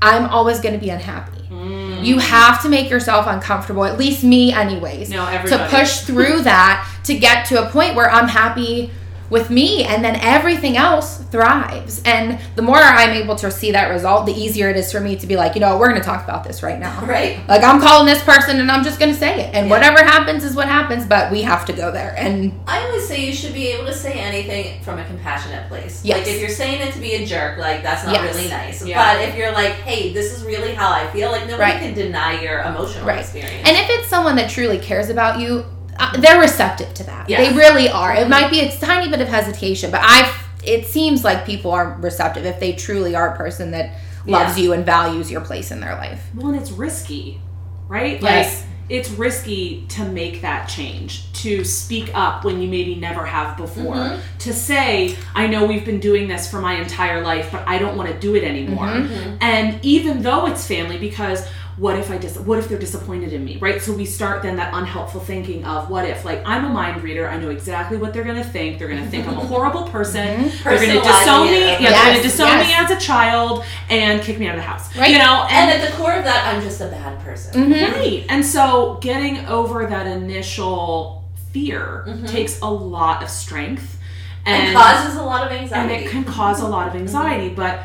[0.00, 1.42] I'm always going to be unhappy.
[1.50, 2.04] Mm.
[2.04, 5.10] You have to make yourself uncomfortable, at least me, anyways.
[5.10, 8.90] No, to push through that to get to a point where I'm happy
[9.30, 12.02] with me and then everything else thrives.
[12.04, 15.16] And the more I'm able to see that result, the easier it is for me
[15.16, 17.04] to be like, you know, we're going to talk about this right now.
[17.04, 17.38] Right.
[17.48, 19.54] Like I'm calling this person and I'm just going to say it.
[19.54, 19.74] And Yeah.
[19.74, 22.14] whatever happens is what happens, but we have to go there.
[22.16, 26.02] And I always say you should be able to say anything from a compassionate place.
[26.04, 26.18] Yes.
[26.18, 28.34] Like if you're saying it to be a jerk, like that's not Yes.
[28.34, 28.84] really nice.
[28.84, 29.14] Yeah.
[29.14, 31.80] But if you're like, hey, this is really how I feel, like nobody Right.
[31.80, 33.20] can deny your emotional Right.
[33.20, 33.68] experience.
[33.68, 35.64] And if it's someone that truly cares about you,
[35.98, 37.28] uh, they're receptive to that.
[37.28, 37.50] Yes.
[37.50, 38.14] They really are.
[38.14, 40.32] It might be a tiny bit of hesitation, but I.
[40.64, 43.92] It seems like people are receptive if they truly are a person that
[44.26, 44.64] loves Yeah.
[44.64, 46.20] you and values your place in their life.
[46.34, 47.40] Well, and it's risky,
[47.86, 48.20] right?
[48.20, 48.60] Yes.
[48.60, 53.56] Like it's risky to make that change, to speak up when you maybe never have
[53.56, 54.38] before, Mm-hmm.
[54.38, 57.96] to say, I know we've been doing this for my entire life, but I don't
[57.96, 58.86] want to do it anymore.
[58.86, 59.36] Mm-hmm.
[59.40, 61.46] And even though it's family, because
[61.78, 63.80] what if I dis- what if they're disappointed in me, right?
[63.80, 67.28] So we start then that unhelpful thinking of what if, like I'm a mind reader,
[67.28, 68.78] I know exactly what they're gonna think.
[68.78, 69.46] They're gonna think I'm a mm-hmm.
[69.46, 70.26] horrible person.
[70.26, 70.68] Mm-hmm.
[70.68, 71.60] They're gonna disown me.
[71.60, 74.68] Yeah, they're gonna Yes, disown me as a child and kick me out of the
[74.68, 74.94] house.
[74.96, 75.12] Right.
[75.12, 77.62] You know, and at the core of that, I'm just a bad person.
[77.62, 77.92] Mm-hmm.
[77.92, 78.26] Right.
[78.28, 83.98] And so getting over that initial fear takes a lot of strength
[84.44, 85.94] And, and, causes a lot of anxiety.
[85.94, 87.84] and it can cause a lot of anxiety, but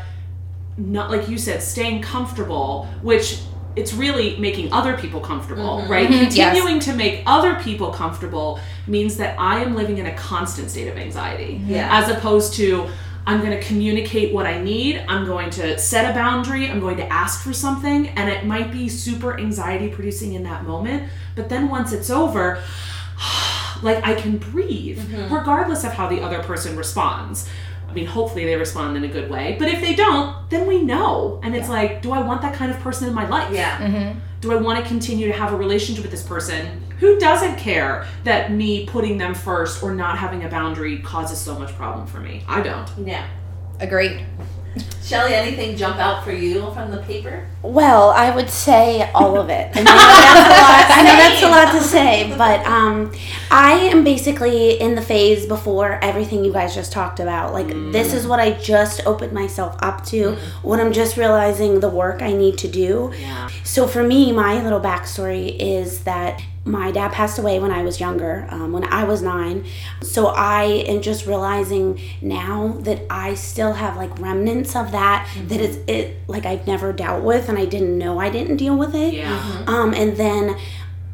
[0.76, 3.40] not like you said, staying comfortable, which
[3.76, 6.08] it's really making other people comfortable, right?
[6.08, 6.52] Mhm, yes.
[6.52, 10.88] Continuing to make other people comfortable means that I am living in a constant state
[10.88, 11.60] of anxiety.
[11.66, 11.88] Yeah.
[11.90, 12.86] As opposed to
[13.26, 15.02] I'm going to communicate what I need.
[15.08, 16.70] I'm going to set a boundary.
[16.70, 18.08] I'm going to ask for something.
[18.08, 21.04] And it might be super anxiety producing in that moment.
[21.34, 22.62] But then once it's over,
[23.82, 27.48] like I can breathe, regardless of how the other person responds.
[27.94, 29.54] I mean, hopefully they respond in a good way.
[29.56, 31.38] But if they don't, then we know.
[31.44, 33.54] And it's like, do I want that kind of person in my life?
[33.54, 33.78] yeah.
[33.78, 34.18] Mm-hmm.
[34.40, 38.04] Do I want to continue to have a relationship with this person who doesn't care
[38.24, 42.18] that me putting them first or not having a boundary causes so much problem for
[42.18, 42.42] me?
[42.48, 42.90] I don't.
[43.06, 43.28] Yeah.
[43.78, 44.26] Agreed.
[45.02, 47.46] Shelly, anything jump out for you from the paper?
[47.62, 49.70] Well, I would say all of it.
[49.76, 50.90] I know that's a lot.
[50.90, 53.12] I know that's a lot to say, but um,
[53.50, 57.52] I am basically in the phase before everything you guys just talked about.
[57.52, 60.36] Like this is what I just opened myself up to.
[60.62, 63.12] What I'm just realizing the work I need to do.
[63.18, 63.50] Yeah.
[63.62, 68.00] So for me, my little backstory is that my dad passed away when I was
[68.00, 69.66] younger, um, when I was nine.
[70.02, 75.28] So I am just realizing now that I still have like remnants of that.
[75.48, 78.76] That it's it like I've never dealt with, and I didn't know I didn't deal
[78.76, 79.12] with it.
[79.14, 79.64] Yeah.
[79.66, 80.56] Um, and then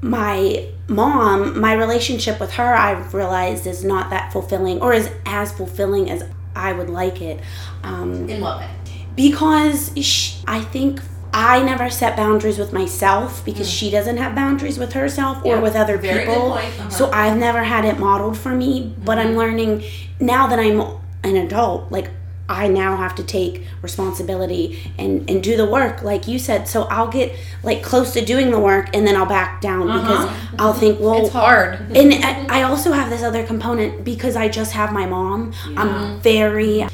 [0.02, 5.52] my mom, my relationship with her, I've realized is not that fulfilling, or is as
[5.52, 6.22] fulfilling as
[6.54, 7.40] I would like it.
[7.82, 8.70] Um, In what way?
[9.16, 11.00] because sh I think
[11.32, 15.46] I never set boundaries with myself because she doesn't have boundaries with herself or Mm.
[15.46, 16.52] Yeah, with other very people.
[16.54, 16.66] uh-huh.
[16.66, 16.90] Mm-hmm.
[16.90, 19.82] So I've never had it modeled for me, but I'm learning
[20.18, 20.80] now that I'm
[21.22, 22.10] an adult, like
[22.48, 26.66] I now have to take responsibility and and do the work like you said.
[26.66, 30.28] So I'll get like close to doing the work and then I'll back down because
[30.58, 31.78] I'll think, well, It's hard.
[31.96, 35.52] and I I also have this other component because I just have my mom.
[35.76, 36.86] I'm very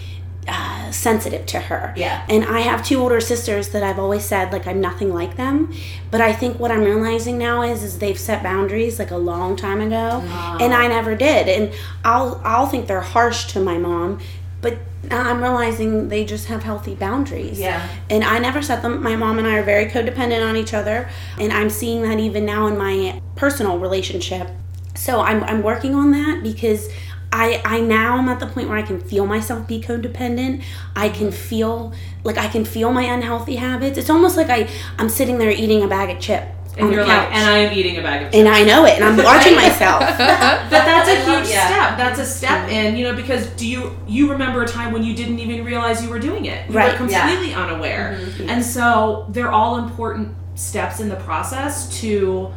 [0.87, 1.93] uh, sensitive to her.
[1.97, 2.24] Yeah.
[2.28, 5.72] And I have two older sisters that I've always said like I'm nothing like them.
[6.11, 9.57] But I think what I'm realizing now is is they've set boundaries like a long
[9.57, 10.22] time ago,
[10.61, 11.49] and I never did.
[11.49, 11.74] And
[12.05, 14.20] I'll I'll think they're harsh to my mom,
[14.61, 14.78] but
[15.11, 17.59] I'm realizing they just have healthy boundaries.
[17.59, 17.87] Yeah.
[18.11, 19.03] And I never set them.
[19.03, 21.09] My mom and I are very codependent on each other.
[21.39, 24.49] And I'm seeing that even now in my personal relationship.
[24.95, 26.89] So I'm, I'm working on that because
[27.33, 30.62] I, I now am at the point where I can feel myself be codependent.
[30.95, 31.37] I can mm-hmm.
[31.37, 31.93] feel
[32.24, 33.99] like I can feel my unhealthy habits.
[33.99, 34.68] It's almost like I,
[34.99, 36.53] I'm sitting there eating a bag of chips.
[36.79, 38.37] And you're the like, and I am eating a bag of chips.
[38.37, 40.01] and I know it, and I'm watching myself.
[40.01, 41.66] but that's a huge yeah.
[41.66, 41.99] step.
[41.99, 42.70] That's a step mm-hmm.
[42.70, 46.03] in, you know, because do you you remember a time when you didn't even realize
[46.03, 46.68] you were doing it?
[46.68, 47.27] You Right, were yeah.
[47.27, 48.18] completely unaware.
[48.20, 48.51] Mm-hmm.
[48.51, 52.53] And so they're all important steps in the process to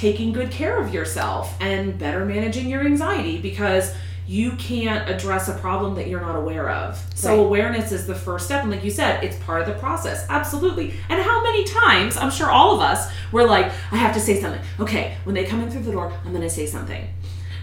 [0.00, 3.92] taking good care of yourself and better managing your anxiety because
[4.26, 6.98] you can't address a problem that you're not aware of.
[7.14, 7.38] So Right.
[7.46, 10.24] awareness is the first step and like you said, it's part of the process.
[10.30, 10.94] Absolutely.
[11.10, 14.40] And how many times, I'm sure all of us were like, I have to say
[14.40, 14.60] something.
[14.78, 17.06] Okay, when they come in through the door, I'm going to say something.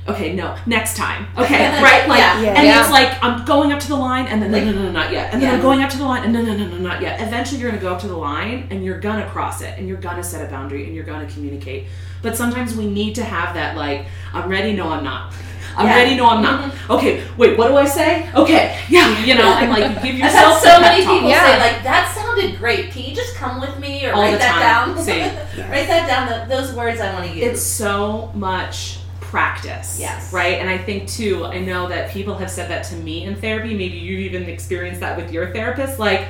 [0.07, 1.27] Okay, no, next time.
[1.38, 2.07] Okay, right?
[2.07, 2.41] Like, Yeah.
[2.41, 2.53] Yeah.
[2.57, 2.81] and Yeah.
[2.81, 5.11] it's like I'm going up to the line, and then no, no, no, no, not
[5.11, 5.55] yet, and then Yeah.
[5.55, 7.19] I'm going up to the line, and no, no, no, no, not yet.
[7.21, 9.97] Eventually, you're gonna go up to the line, and you're gonna cross it, and you're
[9.97, 11.88] gonna set a boundary, and you're gonna communicate.
[12.22, 15.34] But sometimes we need to have that, like, I'm ready, no, I'm not.
[15.76, 15.95] I'm Yeah.
[15.97, 16.63] ready, no, I'm not.
[16.72, 16.91] Mm-hmm.
[16.93, 18.28] Okay, wait, what do I say?
[18.34, 21.45] Okay, yeah, you know, and like you give I've yourself so many people Yeah.
[21.45, 22.89] say like that sounded great.
[22.91, 24.95] Can you just come with me or All write the that down?
[25.72, 26.28] Write that down.
[26.49, 27.45] The, those words I want to use.
[27.45, 29.99] it's so much practice.
[29.99, 30.34] Yes.
[30.34, 30.59] Right?
[30.59, 33.76] And I think too, I know that people have said that to me in therapy.
[33.76, 35.99] Maybe you've even experienced that with your therapist.
[35.99, 36.28] Like,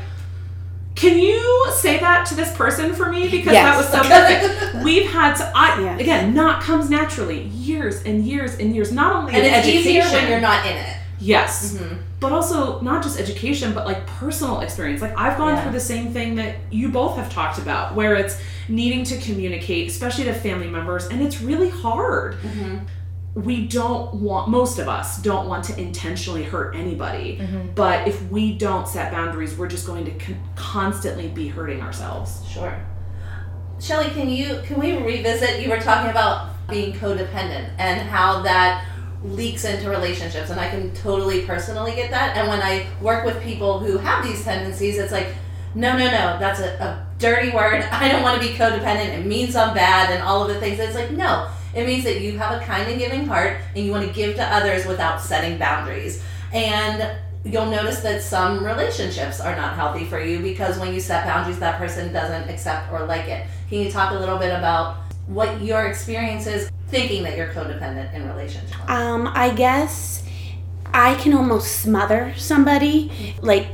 [0.98, 3.30] can you say that to this person for me?
[3.30, 4.84] Because that was so perfect.
[4.84, 6.02] We've had to, I, Yes.
[6.02, 7.44] again, not comes naturally.
[7.44, 8.92] Years and years and years.
[8.92, 9.80] Not only and it's education.
[9.92, 10.98] easier when you're not in it.
[11.20, 11.74] Yes.
[11.78, 11.98] Mhm.
[12.20, 15.02] But also not just education, but like personal experience.
[15.02, 15.62] Like I've gone Yeah.
[15.64, 19.88] through the same thing that you both have talked about, where it's needing to communicate,
[19.90, 22.38] especially to family members, and it's really hard.
[23.38, 27.74] We don't want, most of us don't want to intentionally hurt anybody, mm-hmm.
[27.76, 32.48] but if we don't set boundaries, we're just going to con- constantly be hurting ourselves.
[32.50, 32.84] Sure.
[33.80, 35.62] Shelly, can you can we revisit?
[35.62, 38.86] You were talking about being codependent and how that
[39.24, 42.38] leaks into relationships, and I can totally personally get that.
[42.38, 45.28] And when I work with people who have these tendencies, it's like,
[45.76, 47.84] no, no, no, that's a, a dirty word.
[47.92, 49.20] I don't want to be codependent.
[49.20, 50.80] It means I'm bad, and all of the things.
[50.80, 51.50] It's like no.
[51.78, 54.36] It means that you have a kind and giving heart, and you want to give
[54.38, 56.24] to others without setting boundaries.
[56.52, 61.26] And you'll notice that some relationships are not healthy for you because when you set
[61.26, 63.46] boundaries, that person doesn't accept or like it.
[63.70, 64.98] Can you talk a little bit about
[65.28, 68.74] what your experience is thinking that you're codependent in relationships?
[68.88, 70.24] Um, I guess
[70.94, 73.68] I can almost smother somebody, like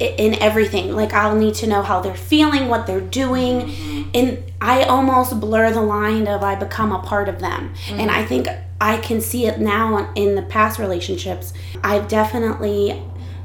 [0.00, 0.94] in everything.
[0.94, 4.10] Like I'll need to know how they're feeling, what they're doing, mm-hmm.
[4.14, 7.74] and I almost blur the line of I become a part of them.
[7.90, 8.28] And I mm-hmm.
[8.28, 8.48] think
[8.80, 11.52] I can see it now in the past relationships.
[11.82, 13.02] I've definitely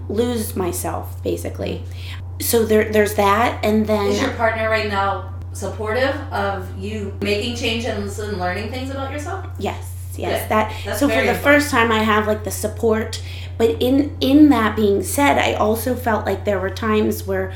[0.09, 1.83] lose myself basically.
[2.41, 7.55] So there, there's that, and then Is your partner right now supportive of you making
[7.55, 9.45] changes and learning things about yourself?
[9.59, 10.49] Yes, yes.
[10.49, 11.43] That That's so for the important.
[11.43, 13.21] first time I have like the support,
[13.57, 17.51] but in in that being said, I also felt like there were times where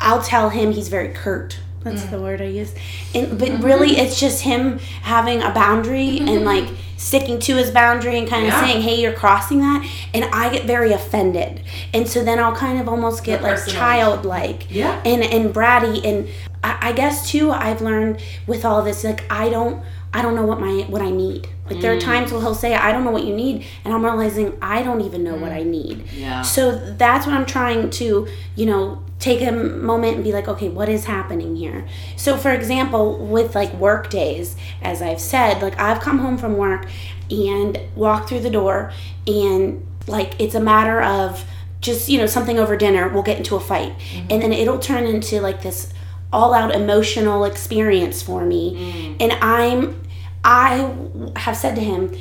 [0.00, 1.58] I'll tell him he's very curt.
[1.82, 2.10] That's Mm.
[2.10, 2.74] the word I use.
[3.14, 3.64] And but Mm-hmm.
[3.64, 8.42] really it's just him having a boundary and like sticking to his boundary and kind
[8.46, 8.60] of Yeah.
[8.66, 11.62] saying, "Hey, you're crossing that." And I get very offended.
[11.94, 15.00] And so then I'll kind of almost get like childlike Yeah.
[15.04, 16.28] and and bratty and
[16.62, 19.82] I, I guess too I've learned with all this like I don't
[20.12, 21.48] I don't know what my what I need.
[21.70, 22.02] Like there are mm.
[22.02, 25.00] times where he'll say I don't know what you need and I'm realizing I don't
[25.02, 25.66] even know what I mm.
[25.66, 26.12] need.
[26.12, 26.42] Yeah.
[26.42, 30.68] So that's what I'm trying to, you know, take a moment and be like, okay,
[30.68, 31.86] what is happening here?
[32.16, 36.56] So for example, with like work days, as I've said, like I've come home from
[36.56, 36.86] work
[37.30, 38.92] and walked through the door
[39.26, 41.44] and like it's a matter of
[41.80, 43.96] just, you know, something over dinner, we'll get into a fight.
[43.98, 44.26] Mm-hmm.
[44.30, 45.92] And then it'll turn into like this
[46.32, 48.74] all out emotional experience for me.
[48.76, 49.16] Mm.
[49.20, 50.00] And I'm
[50.44, 50.94] I
[51.36, 52.16] have said to him,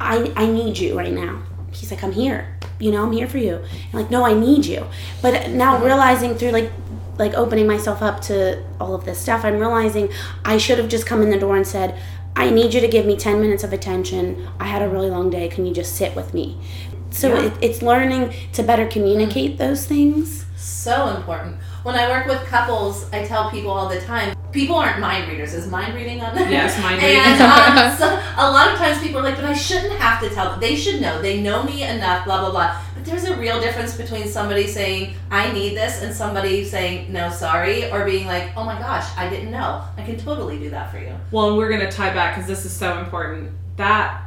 [0.00, 1.42] I I need you right now.
[1.72, 2.56] He's like, I'm here.
[2.78, 3.56] You know, I'm here for you.
[3.56, 4.86] I'm like, no, I need you.
[5.22, 5.86] But now uh-huh.
[5.86, 6.70] realizing through like
[7.18, 10.10] like opening myself up to all of this stuff, I'm realizing
[10.44, 11.98] I should have just come in the door and said,
[12.36, 14.46] I need you to give me 10 minutes of attention.
[14.60, 15.48] I had a really long day.
[15.48, 16.58] Can you just sit with me?
[17.10, 17.46] So Yeah.
[17.46, 18.90] it, it's learning to better mm.
[18.90, 20.44] communicate those things.
[20.56, 21.56] So important.
[21.86, 25.54] When I work with couples, I tell people all the time, people aren't mind readers.
[25.54, 26.50] Is mind reading on that?
[26.50, 27.40] Yes, mind And reading.
[27.86, 28.06] um, so
[28.42, 30.58] a lot of times people are like, but I shouldn't have to tell them.
[30.58, 31.22] They should know.
[31.22, 32.82] They know me enough, blah, blah, blah.
[32.92, 37.30] But there's a real difference between somebody saying, I need this, and somebody saying, no,
[37.30, 39.84] sorry, or being like, oh my gosh, I didn't know.
[39.96, 41.14] I can totally do that for you.
[41.30, 43.52] Well, and we're going to tie back because this is so important.
[43.76, 44.24] That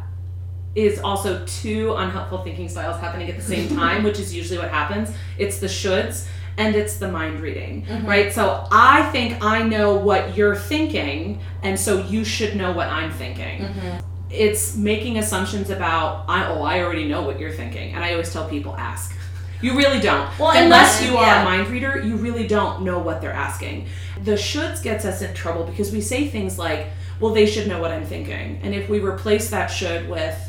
[0.76, 4.70] is also two unhelpful thinking styles happening at the same time, which is usually what
[4.70, 5.14] happens.
[5.38, 6.26] It's the shoulds
[6.60, 8.05] and it's the mind reading, mm-hmm.
[8.05, 8.34] right?
[8.34, 13.12] So I think I know what you're thinking, and so you should know what I'm
[13.12, 13.62] thinking.
[13.62, 14.05] Mm-hmm.
[14.30, 18.32] It's making assumptions about I oh I already know what you're thinking, and I always
[18.32, 19.16] tell people ask.
[19.62, 20.30] You really don't.
[20.39, 21.41] Well, Unless unless- you are yeah.
[21.41, 23.88] a mind reader, you really don't know what they're asking.
[24.24, 26.88] The shoulds gets us in trouble because we say things like,
[27.20, 28.62] well, they should know what I'm thinking.
[28.64, 30.39] And if we replace that should with,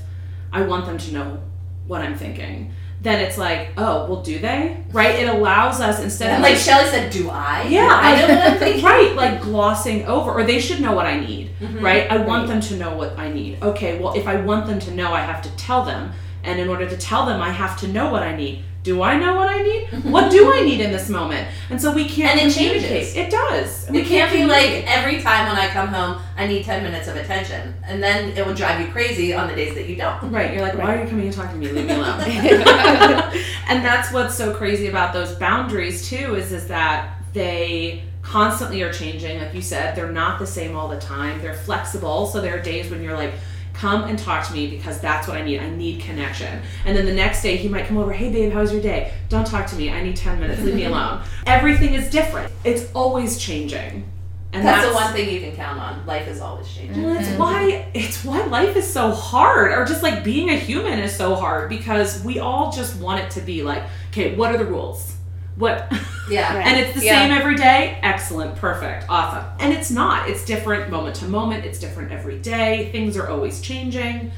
[0.52, 1.42] I want them to know
[1.88, 2.72] what I'm thinking,
[3.02, 4.76] then it's like, oh, well, do they?
[4.92, 5.14] Right?
[5.20, 7.62] It allows us instead of like like, Shelly said, do I?
[7.68, 8.84] yeah, I know what I'm thinking.
[8.84, 11.84] right, like glossing over, or they should know what I need, Mm-hmm.
[11.84, 12.10] right?
[12.10, 13.62] I want them to know what I need.
[13.62, 16.12] Okay, well, if I want them to know, I have to tell them,
[16.44, 18.64] and in order to tell them, I have to know what I need.
[18.82, 19.88] Do I know what I need?
[20.04, 21.46] What do I need in this moment?
[21.68, 22.40] And so we can't.
[22.40, 23.14] And it changes.
[23.14, 23.90] It does.
[23.90, 27.16] It can't be like every time when I come home, I need 10 minutes of
[27.16, 27.74] attention.
[27.84, 30.32] And then it will drive you crazy on the days that you don't.
[30.32, 31.72] Right, you're like, why are you coming and talking to me?
[31.72, 32.20] Leave me alone.
[33.68, 38.92] and that's what's so crazy about those boundaries too, is is that they constantly are
[38.92, 39.38] changing.
[39.38, 41.40] Like you said, they're not the same all the time.
[41.42, 42.26] They're flexible.
[42.26, 43.34] So there are days when you're like,
[43.80, 45.58] come and talk to me because that's what I need.
[45.58, 46.60] I need connection.
[46.84, 49.14] And then the next day he might come over, hey babe, how's your day?
[49.30, 49.90] Don't talk to me.
[49.90, 50.60] I need 10 minutes.
[50.60, 51.22] Leave me alone.
[51.46, 52.52] Everything is different.
[52.62, 54.06] It's always changing.
[54.52, 56.04] And That's, the one thing you can count on.
[56.06, 57.02] Life is always changing.
[57.02, 57.38] well, it's mm-hmm.
[57.38, 61.36] why it's why life is so hard, or just like being a human is so
[61.36, 65.14] hard because we all just want it to be like, okay, what are the rules?
[65.56, 65.92] What?
[66.30, 66.54] Yeah.
[66.64, 67.20] and it's the Yeah.
[67.20, 67.98] same every day.
[68.02, 69.44] Excellent, perfect, awesome.
[69.58, 70.28] And it's not.
[70.28, 71.64] It's different moment to moment.
[71.64, 72.90] It's different every day.
[72.92, 74.32] Things are always changing,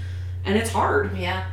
[0.44, 1.16] and it's hard.
[1.16, 1.44] Yeah.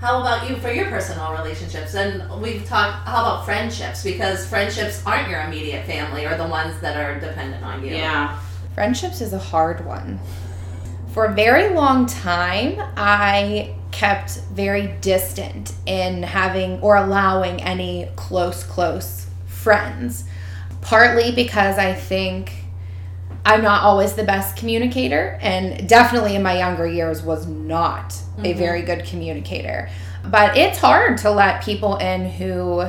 [0.00, 1.94] How about you for your personal relationships?
[1.94, 4.02] And we've talked, how about friendships?
[4.02, 7.94] Because friendships aren't your immediate family or the ones that are dependent on you.
[7.94, 8.36] Yeah.
[8.74, 10.18] Friendships is a hard one.
[11.12, 18.64] For a very long time, I kept very distant in having or allowing any close,
[18.64, 20.24] close friends.
[20.80, 22.54] Partly because I think
[23.44, 28.40] I'm not always the best communicator, and definitely in my younger years was not a
[28.40, 28.58] mm-hmm.
[28.58, 29.90] very good communicator.
[30.24, 32.84] But it's hard to let people in who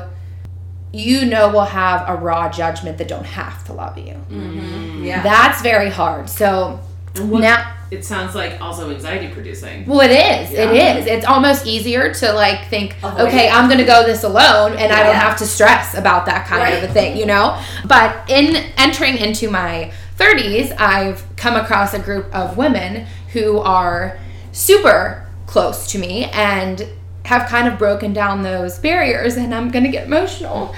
[0.93, 4.13] you know will have a raw judgment that don't have to love you.
[4.13, 5.03] Mm-hmm.
[5.03, 5.23] Yeah.
[5.23, 6.29] That's very hard.
[6.29, 6.79] So
[7.17, 9.85] what, now, it sounds like also anxiety producing.
[9.85, 10.51] well, it is.
[10.51, 10.71] Yeah.
[10.71, 11.05] It is.
[11.05, 13.53] It's almost easier to like think, Avoid okay, it.
[13.53, 16.73] I'm going to go this alone, and I don't have to stress about that kind
[16.73, 17.61] of a thing, you know.
[17.85, 24.19] But in entering into my 30s, I've come across a group of women who are
[24.51, 26.87] super close to me and
[27.25, 30.75] have kind of broken down those barriers, and I'm going to get emotional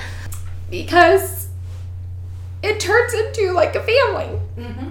[0.69, 1.34] because
[2.65, 4.39] it turns into like a family.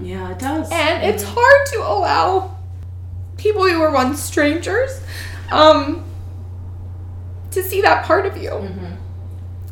[0.01, 0.69] Yeah, it does.
[0.71, 2.55] and it's hard to allow
[3.37, 5.01] people who were once strangers
[5.51, 6.03] um,
[7.51, 8.51] to see that part of you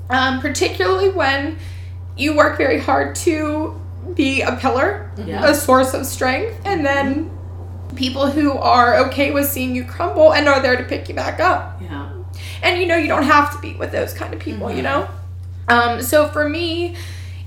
[0.10, 1.58] um, particularly when
[2.18, 3.80] you work very hard to
[4.16, 5.46] be a pillar Yeah.
[5.50, 7.32] a source of strength and then
[7.96, 11.40] people who are okay with seeing you crumble and are there to pick you back
[11.40, 12.10] up yeah.
[12.62, 15.08] and you know you don't have to be with those kind of people you know
[15.70, 16.96] um, so for me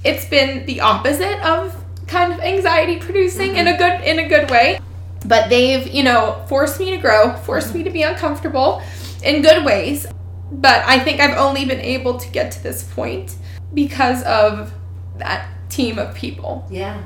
[0.06, 1.74] it's been the opposite of
[2.06, 4.78] kind of anxiety producing in a good in a good way
[5.26, 8.80] but they've you know forced me to grow forced me to be uncomfortable
[9.24, 10.06] in good ways
[10.52, 13.36] but i think i've only been able to get to this point
[13.74, 14.72] because of
[15.18, 17.02] that team of people Yeah.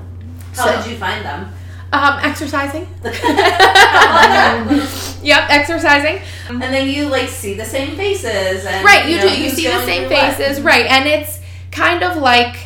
[0.55, 1.53] How So- did you find them?
[1.93, 2.87] um, exercising
[5.23, 9.41] yep exercising And then you like see the same faces and Right, you know, do.
[9.43, 10.35] You see the same through what.
[10.37, 10.87] faces, right?
[10.87, 11.41] And it's
[11.73, 12.57] kind of like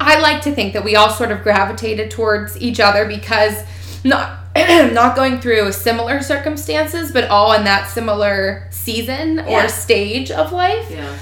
[0.00, 3.62] I like to think that we all sort of gravitated towards each other because
[4.02, 9.64] not not going through similar circumstances, but all in that similar season Yeah.
[9.66, 10.90] or stage of life.
[10.90, 11.14] Yeah.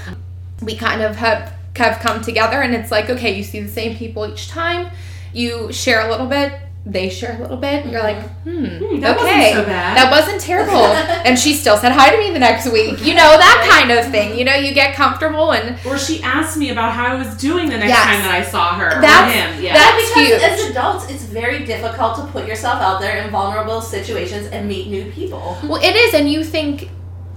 [0.61, 3.95] We kind of have have come together, and it's like okay, you see the same
[3.97, 4.89] people each time.
[5.33, 6.51] You share a little bit.
[6.85, 7.83] They share a little bit.
[7.83, 9.97] And you're like, hmm, that wasn't okay, so bad.
[9.97, 10.73] that wasn't terrible.
[11.27, 13.05] and she still said hi to me the next week.
[13.05, 14.37] You know that kind of thing.
[14.39, 17.69] You know, you get comfortable and Or she asked me about how I was doing
[17.69, 18.05] the next Yes.
[18.05, 18.97] time that I saw her.
[18.97, 19.63] or That's- him.
[19.63, 19.73] Yeah.
[19.73, 20.41] that's because huge.
[20.41, 24.87] as adults, it's very difficult to put yourself out there in vulnerable situations and meet
[24.89, 25.57] new people.
[25.63, 26.89] Well, it is, and you think,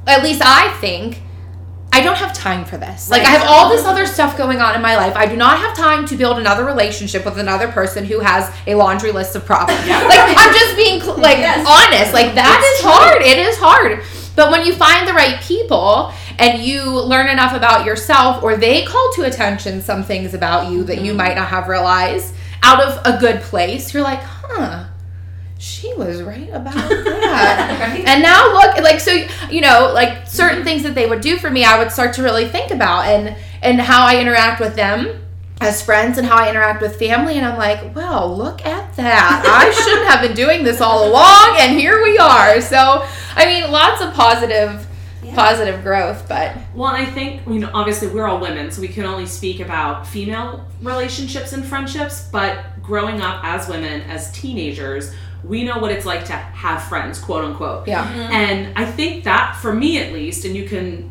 [0.07, 1.21] at least I think,
[1.95, 3.11] I don't have time for this.
[3.11, 5.15] Like, I have all this other stuff going on in my life.
[5.15, 8.75] I do not have time to build another relationship with another person who has a
[8.75, 9.87] laundry list of problems.
[9.87, 11.67] like, I'm just being like Yes.
[11.69, 12.15] honest.
[12.15, 13.23] Like, that It's is hard.
[13.23, 14.03] It is hard.
[14.35, 18.87] But when you find the right people and you learn enough about yourself, or they
[18.87, 21.19] call to attention some things about you that you mm-hmm.
[21.19, 24.87] might not have realized out of a good place, you're like, huh
[25.63, 28.03] she was right about that.
[28.05, 29.13] And now look, like so,
[29.49, 30.65] you know, like certain mm-hmm.
[30.65, 33.37] things that they would do for me, I would start to really think about and
[33.63, 35.23] and how I interact with them
[35.61, 37.37] as friends and how I interact with family.
[37.37, 39.45] And I'm like, well, look at that.
[39.47, 42.61] I shouldn't have been doing this all along, and here we are.
[42.61, 43.07] So,
[43.37, 44.85] I mean, lots of positive,
[45.33, 49.05] positive growth, but Well, I think, you know, obviously we're all women, so we can
[49.05, 55.65] only speak about female relationships and friendships, but growing up as women, as teenagers, we
[55.65, 57.89] know what it's like to have friends, quote unquote.
[57.89, 58.07] yeah.
[58.07, 58.33] Mm-hmm.
[58.33, 61.11] And I think that, for me at least, and you can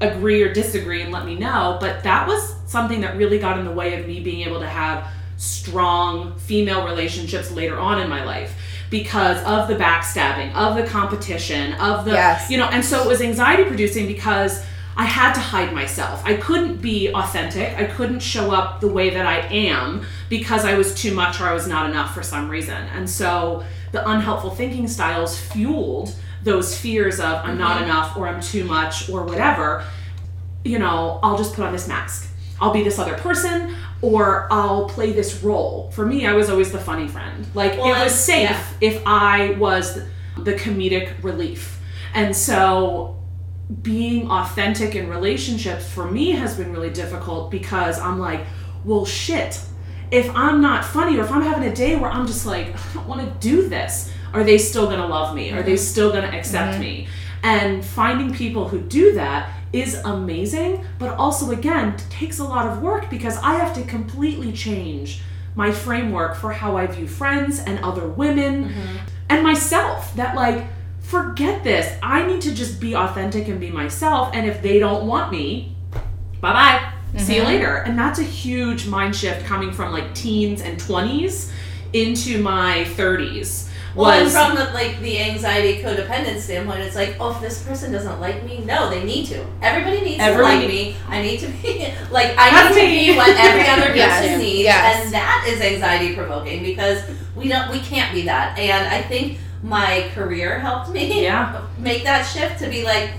[0.00, 3.64] agree or disagree and let me know, but that was something that really got in
[3.64, 5.06] the way of me being able to have
[5.36, 8.54] strong female relationships later on in my life
[8.90, 12.50] because of the backstabbing, of the competition, of the, Yes.
[12.50, 14.64] you know, and so it was anxiety producing because
[14.96, 16.22] I had to hide myself.
[16.24, 17.76] I couldn't be authentic.
[17.76, 21.44] I couldn't show up the way that I am because I was too much or
[21.44, 22.82] I was not enough for some reason.
[22.94, 27.84] And so the unhelpful thinking styles fueled those fears of I'm not mm-hmm.
[27.84, 29.84] enough or I'm too much or whatever.
[30.64, 32.32] You know, I'll just put on this mask.
[32.58, 35.90] I'll be this other person or I'll play this role.
[35.90, 37.46] For me, I was always the funny friend.
[37.54, 38.64] Like Well, it was safe yeah.
[38.80, 39.96] if I was
[40.38, 41.80] the comedic relief.
[42.14, 43.15] And so
[43.82, 48.46] being authentic in relationships for me has been really difficult because I'm like,
[48.84, 49.60] well, shit.
[50.12, 52.94] If I'm not funny or if I'm having a day where I'm just like, I
[52.94, 55.50] don't want to do this, are they still going to love me?
[55.50, 55.78] Are they mm-hmm.
[55.78, 56.80] still going to accept mm-hmm.
[56.80, 57.08] me?
[57.42, 62.82] And finding people who do that is amazing, but also, again, takes a lot of
[62.82, 65.22] work because I have to completely change
[65.54, 68.96] my framework for how I view friends and other women mm-hmm.
[69.28, 70.14] and myself.
[70.14, 70.66] That, like,
[71.06, 71.96] forget this.
[72.02, 74.30] I need to just be authentic and be myself.
[74.34, 75.76] And if they don't want me,
[76.40, 76.92] bye bye.
[77.18, 77.50] See you mm-hmm.
[77.50, 77.76] later.
[77.76, 81.52] And that's a huge mind shift coming from like teens and 20s
[81.92, 83.70] into my 30s.
[83.94, 87.92] Well, Was from the, like the anxiety codependent standpoint, it's like, oh, if this person
[87.92, 89.46] doesn't like me, no, they need to.
[89.62, 90.96] Everybody needs Everybody- to like me.
[91.08, 91.78] I need to be
[92.10, 95.04] like I That's need to be what every other person Yes, needs, yes.
[95.04, 97.02] and that is anxiety provoking because
[97.34, 98.58] we don't, we can't be that.
[98.58, 101.66] And I think my career helped me Yeah.
[101.78, 103.10] make that shift to be like,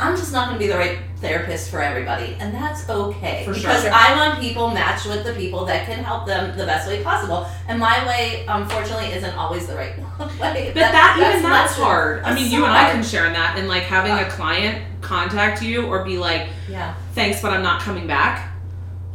[0.00, 3.54] I'm just not going to be the right therapist for everybody, and that's okay For
[3.54, 3.62] sure.
[3.70, 7.04] because I want people matched with the people that can help them the best way
[7.04, 7.46] possible.
[7.68, 9.96] And my way, unfortunately, isn't always the right
[10.40, 10.72] way.
[10.74, 12.24] But that, even that's lesson- hard.
[12.24, 15.62] I mean, you and I can share in that, and like having a client contact
[15.62, 16.94] you or be like, Yeah.
[17.14, 18.51] "Thanks, but I'm not coming back."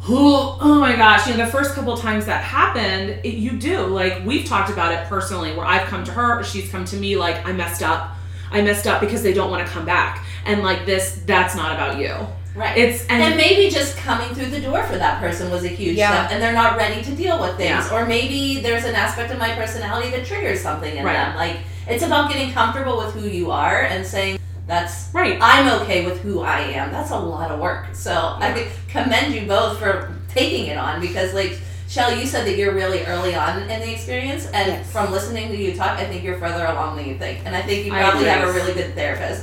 [0.08, 1.26] Oh, oh my gosh!
[1.26, 4.92] You know, the first couple times that happened, it, you do like we've talked about
[4.92, 7.82] it personally, where I've come to her, or she's come to me, like I messed
[7.82, 8.10] up.
[8.50, 11.72] I messed up because they don't want to come back, and like this, that's not
[11.74, 12.14] about you.
[12.54, 12.76] Right.
[12.76, 15.96] It's and, and maybe just coming through the door for that person was a huge
[15.96, 16.10] Yeah.
[16.10, 17.68] step, and they're not ready to deal with things.
[17.68, 17.94] Yeah.
[17.94, 21.12] Or maybe there's an aspect of my personality that triggers something in Right.
[21.12, 21.36] them.
[21.36, 24.38] Like it's about getting comfortable with who you are and saying
[24.68, 25.38] that's right.
[25.40, 26.92] I'm okay with who I am.
[26.92, 27.86] That's a lot of work.
[27.94, 31.58] So I think commend you both for taking it on because like
[31.88, 34.92] Shell, you said that you're really early on in the experience, and Yes.
[34.92, 37.62] from listening to you talk, I think you're further along than you think, and I
[37.62, 39.42] think you probably have a really good therapist.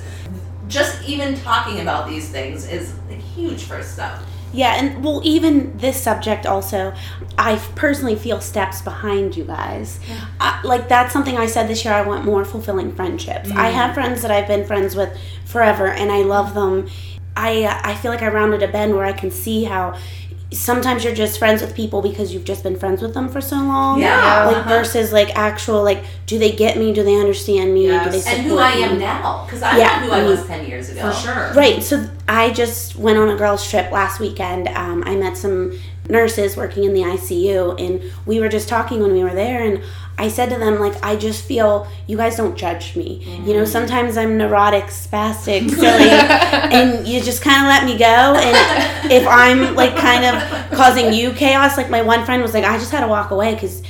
[0.68, 4.20] Just even talking about these things is a huge first step.
[4.56, 6.94] Yeah, and well, even this subject also,
[7.38, 10.00] I personally feel steps behind you guys.
[10.40, 11.94] I, like that's something I said this year.
[11.94, 13.52] I want more fulfilling friendships.
[13.52, 16.88] I have friends that I've been friends with forever, and I love them.
[17.36, 20.00] I uh, I feel like I rounded a bend where I can see how
[20.56, 23.58] sometimes you're just friends with people because you've just been friends with them for so
[23.58, 24.00] long.
[24.00, 24.46] Yeah.
[24.48, 24.70] Like Uh-huh.
[24.70, 26.94] versus like actual like, do they get me?
[26.94, 27.88] Do they understand me?
[27.88, 29.00] Do they support And who I am me?
[29.00, 29.88] now, because I'm Yeah.
[29.88, 31.12] not who I was ten years ago.
[31.12, 31.52] For sure.
[31.54, 31.84] Right.
[31.84, 34.68] So I just went on a girls' trip last weekend.
[34.70, 35.78] Um, I met some
[36.08, 39.62] nurses working in the ICU, and we were just talking when we were there.
[39.64, 39.82] And
[40.18, 43.22] I said to them, like, I just feel you guys don't judge me.
[43.46, 43.68] You know, mm.
[43.68, 48.06] sometimes I'm neurotic, spastic, silly, and you just kind of let me go.
[48.06, 52.64] And if I'm like kind of causing you chaos, like my one friend was like,
[52.64, 53.84] I just had to walk away because.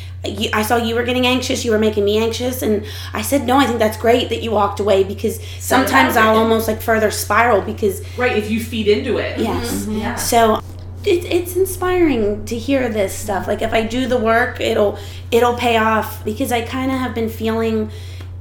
[0.53, 1.63] I saw you were getting anxious.
[1.63, 4.49] You were making me anxious, and I said, "No, I think that's great that you
[4.49, 8.35] walked away because sometimes I'll almost like further spiral because Right.
[8.35, 9.37] If you feed into it.
[9.37, 9.83] yes.
[9.83, 9.97] Mm-hmm.
[9.99, 10.15] Yeah.
[10.15, 10.63] So
[11.07, 13.47] it, it's inspiring to hear this stuff.
[13.47, 14.97] Like if I do the work, it'll
[15.31, 17.91] it'll pay off because I kind of have been feeling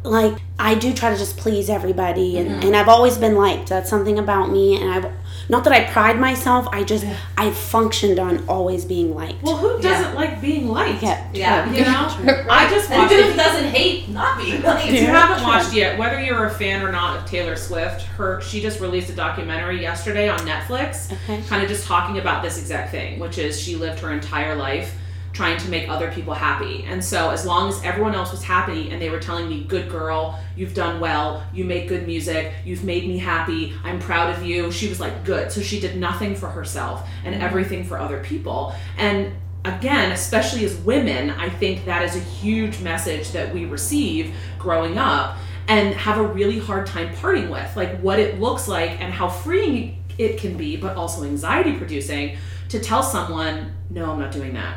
[0.03, 2.67] like I do try to just please everybody, and, mm-hmm.
[2.67, 3.69] and I've always been liked.
[3.69, 5.13] That's something about me, and I've
[5.49, 6.67] not that I pride myself.
[6.73, 7.05] I just
[7.37, 9.43] I've functioned on always being liked.
[9.43, 11.03] Well, who doesn't like being liked?
[11.03, 11.71] yeah, Yeah.
[11.71, 13.15] You know, I just And watched.
[13.15, 14.87] who doesn't hate not being liked?
[14.89, 18.41] if you haven't watched yet, whether you're a fan or not of Taylor Swift, her
[18.41, 21.43] she just released a documentary yesterday on Netflix, Okay.
[21.49, 24.95] kind of just talking about this exact thing, which is she lived her entire life
[25.35, 26.85] trying to make other people happy.
[26.87, 29.91] And so as long as everyone else was happy and they were telling me, "Good
[29.91, 31.45] girl, you've done well.
[31.53, 32.53] You make good music.
[32.65, 33.75] You've made me happy.
[33.85, 37.35] I'm proud of you." She was like, "Good." So she did nothing for herself and
[37.35, 37.45] mm-hmm.
[37.45, 38.75] everything for other people.
[38.97, 44.35] And again, especially as women, I think that is a huge message that we receive
[44.59, 47.75] growing up and have a really hard time parting with.
[47.77, 52.37] Like what it looks like and how freeing it can be, but also anxiety producing
[52.69, 54.77] to tell someone, no, I'm not doing that.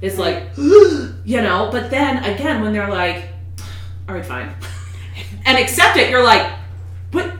[0.00, 3.28] It's like, you know, but then again, when they're like,
[4.08, 4.54] all right, fine,
[5.46, 6.52] and accept it, you're like,
[7.12, 7.32] what?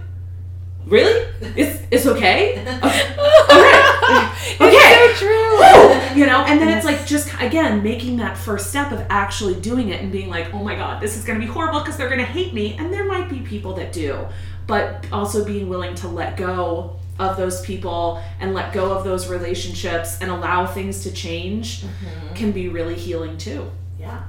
[0.86, 1.26] Really?
[1.56, 2.60] It's, it's okay?
[2.82, 3.16] Okay.
[4.58, 5.12] Okay.
[5.18, 6.16] so true.
[6.18, 9.88] You know, and then it's like just again making that first step of actually doing
[9.90, 12.22] it and being like, oh my god, this is gonna be horrible because they're gonna
[12.24, 14.26] hate me, and there might be people that do,
[14.66, 19.28] but also being willing to let go of those people and let go of those
[19.28, 22.34] relationships and allow things to change mm-hmm.
[22.34, 23.70] can be really healing too.
[23.98, 24.22] Yeah.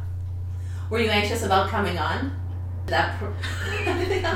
[0.90, 2.32] Were you anxious about coming on?
[2.86, 3.20] That.
[3.20, 3.34] Pro-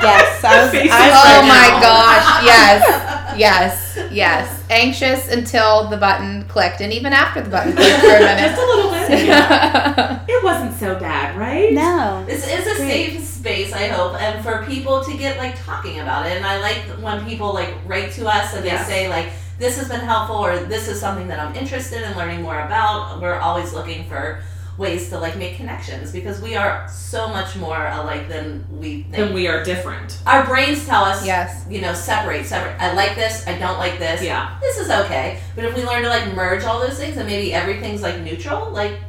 [0.01, 0.73] Yes, I was.
[0.73, 1.81] I, right oh my now.
[1.81, 2.43] gosh!
[2.43, 4.63] Yes, yes, yes.
[4.69, 8.57] Anxious until the button clicked, and even after the button clicked for a Just minute.
[8.57, 8.90] a little bit.
[9.26, 10.26] yeah.
[10.28, 11.74] It wasn't so bad, right?
[11.74, 12.24] No.
[12.26, 16.26] This is a safe space, I hope, and for people to get like talking about
[16.26, 16.38] it.
[16.38, 19.89] And I like when people like write to us and they say like, "This has
[19.89, 23.74] been helpful," or "This is something that I'm interested in learning more about." We're always
[23.74, 24.41] looking for
[24.82, 29.11] ways to like make connections because we are so much more alike than we think.
[29.15, 30.19] Then we are different.
[30.25, 31.65] Our brains tell us, Yes.
[31.69, 32.75] you know, separate, separate.
[32.82, 33.47] I like this.
[33.47, 34.23] I don't like this.
[34.23, 34.57] Yeah.
[34.59, 35.39] This is okay.
[35.55, 38.71] But if we learn to like merge all those things and maybe everything's like neutral,
[38.71, 38.99] like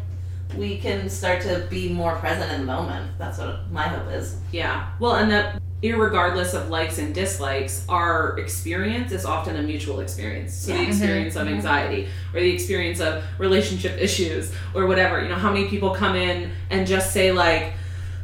[0.56, 3.10] we can start to be more present in the moment.
[3.18, 4.36] That's what my hope is.
[4.52, 4.90] Yeah.
[5.00, 10.54] Well, and that irregardless of likes and dislikes, our experience is often a mutual experience.
[10.54, 10.88] So the Yeah.
[10.88, 11.56] experience of mm-hmm.
[11.56, 15.20] anxiety or the experience of relationship issues or whatever.
[15.22, 17.72] You know, how many people come in and just say like,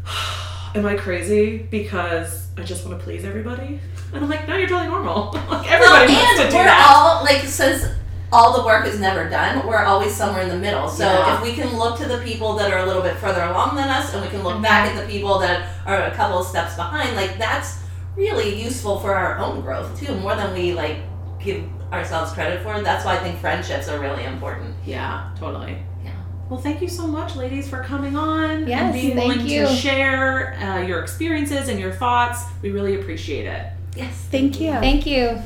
[0.75, 3.81] "Am I crazy because I just want to please everybody?"
[4.13, 5.33] And I'm like, "No, you're totally normal.
[5.51, 7.85] like everybody Well, wants to do we're that." all like since
[8.33, 10.89] all the work is never done, we're always somewhere in the middle.
[10.89, 11.37] So Yeah.
[11.37, 13.89] if we can look to the people that are a little bit further along than
[13.89, 16.75] us, and we can look back at the people that are a couple of steps
[16.77, 17.79] behind, like that's
[18.17, 20.99] really useful for our own growth too, more than we like
[21.43, 21.63] give
[21.93, 22.81] ourselves credit for.
[22.83, 24.75] That's why I think friendships are really important.
[24.85, 25.79] Yeah, totally.
[26.05, 26.11] Yeah.
[26.51, 29.67] Well, thank you so much, ladies, for coming on and being thank willing you.
[29.67, 32.45] to share uh, your experiences and your thoughts.
[32.61, 33.63] We really appreciate it.
[33.97, 34.13] Yes.
[34.31, 34.73] Thank you.
[34.73, 35.41] Thank you.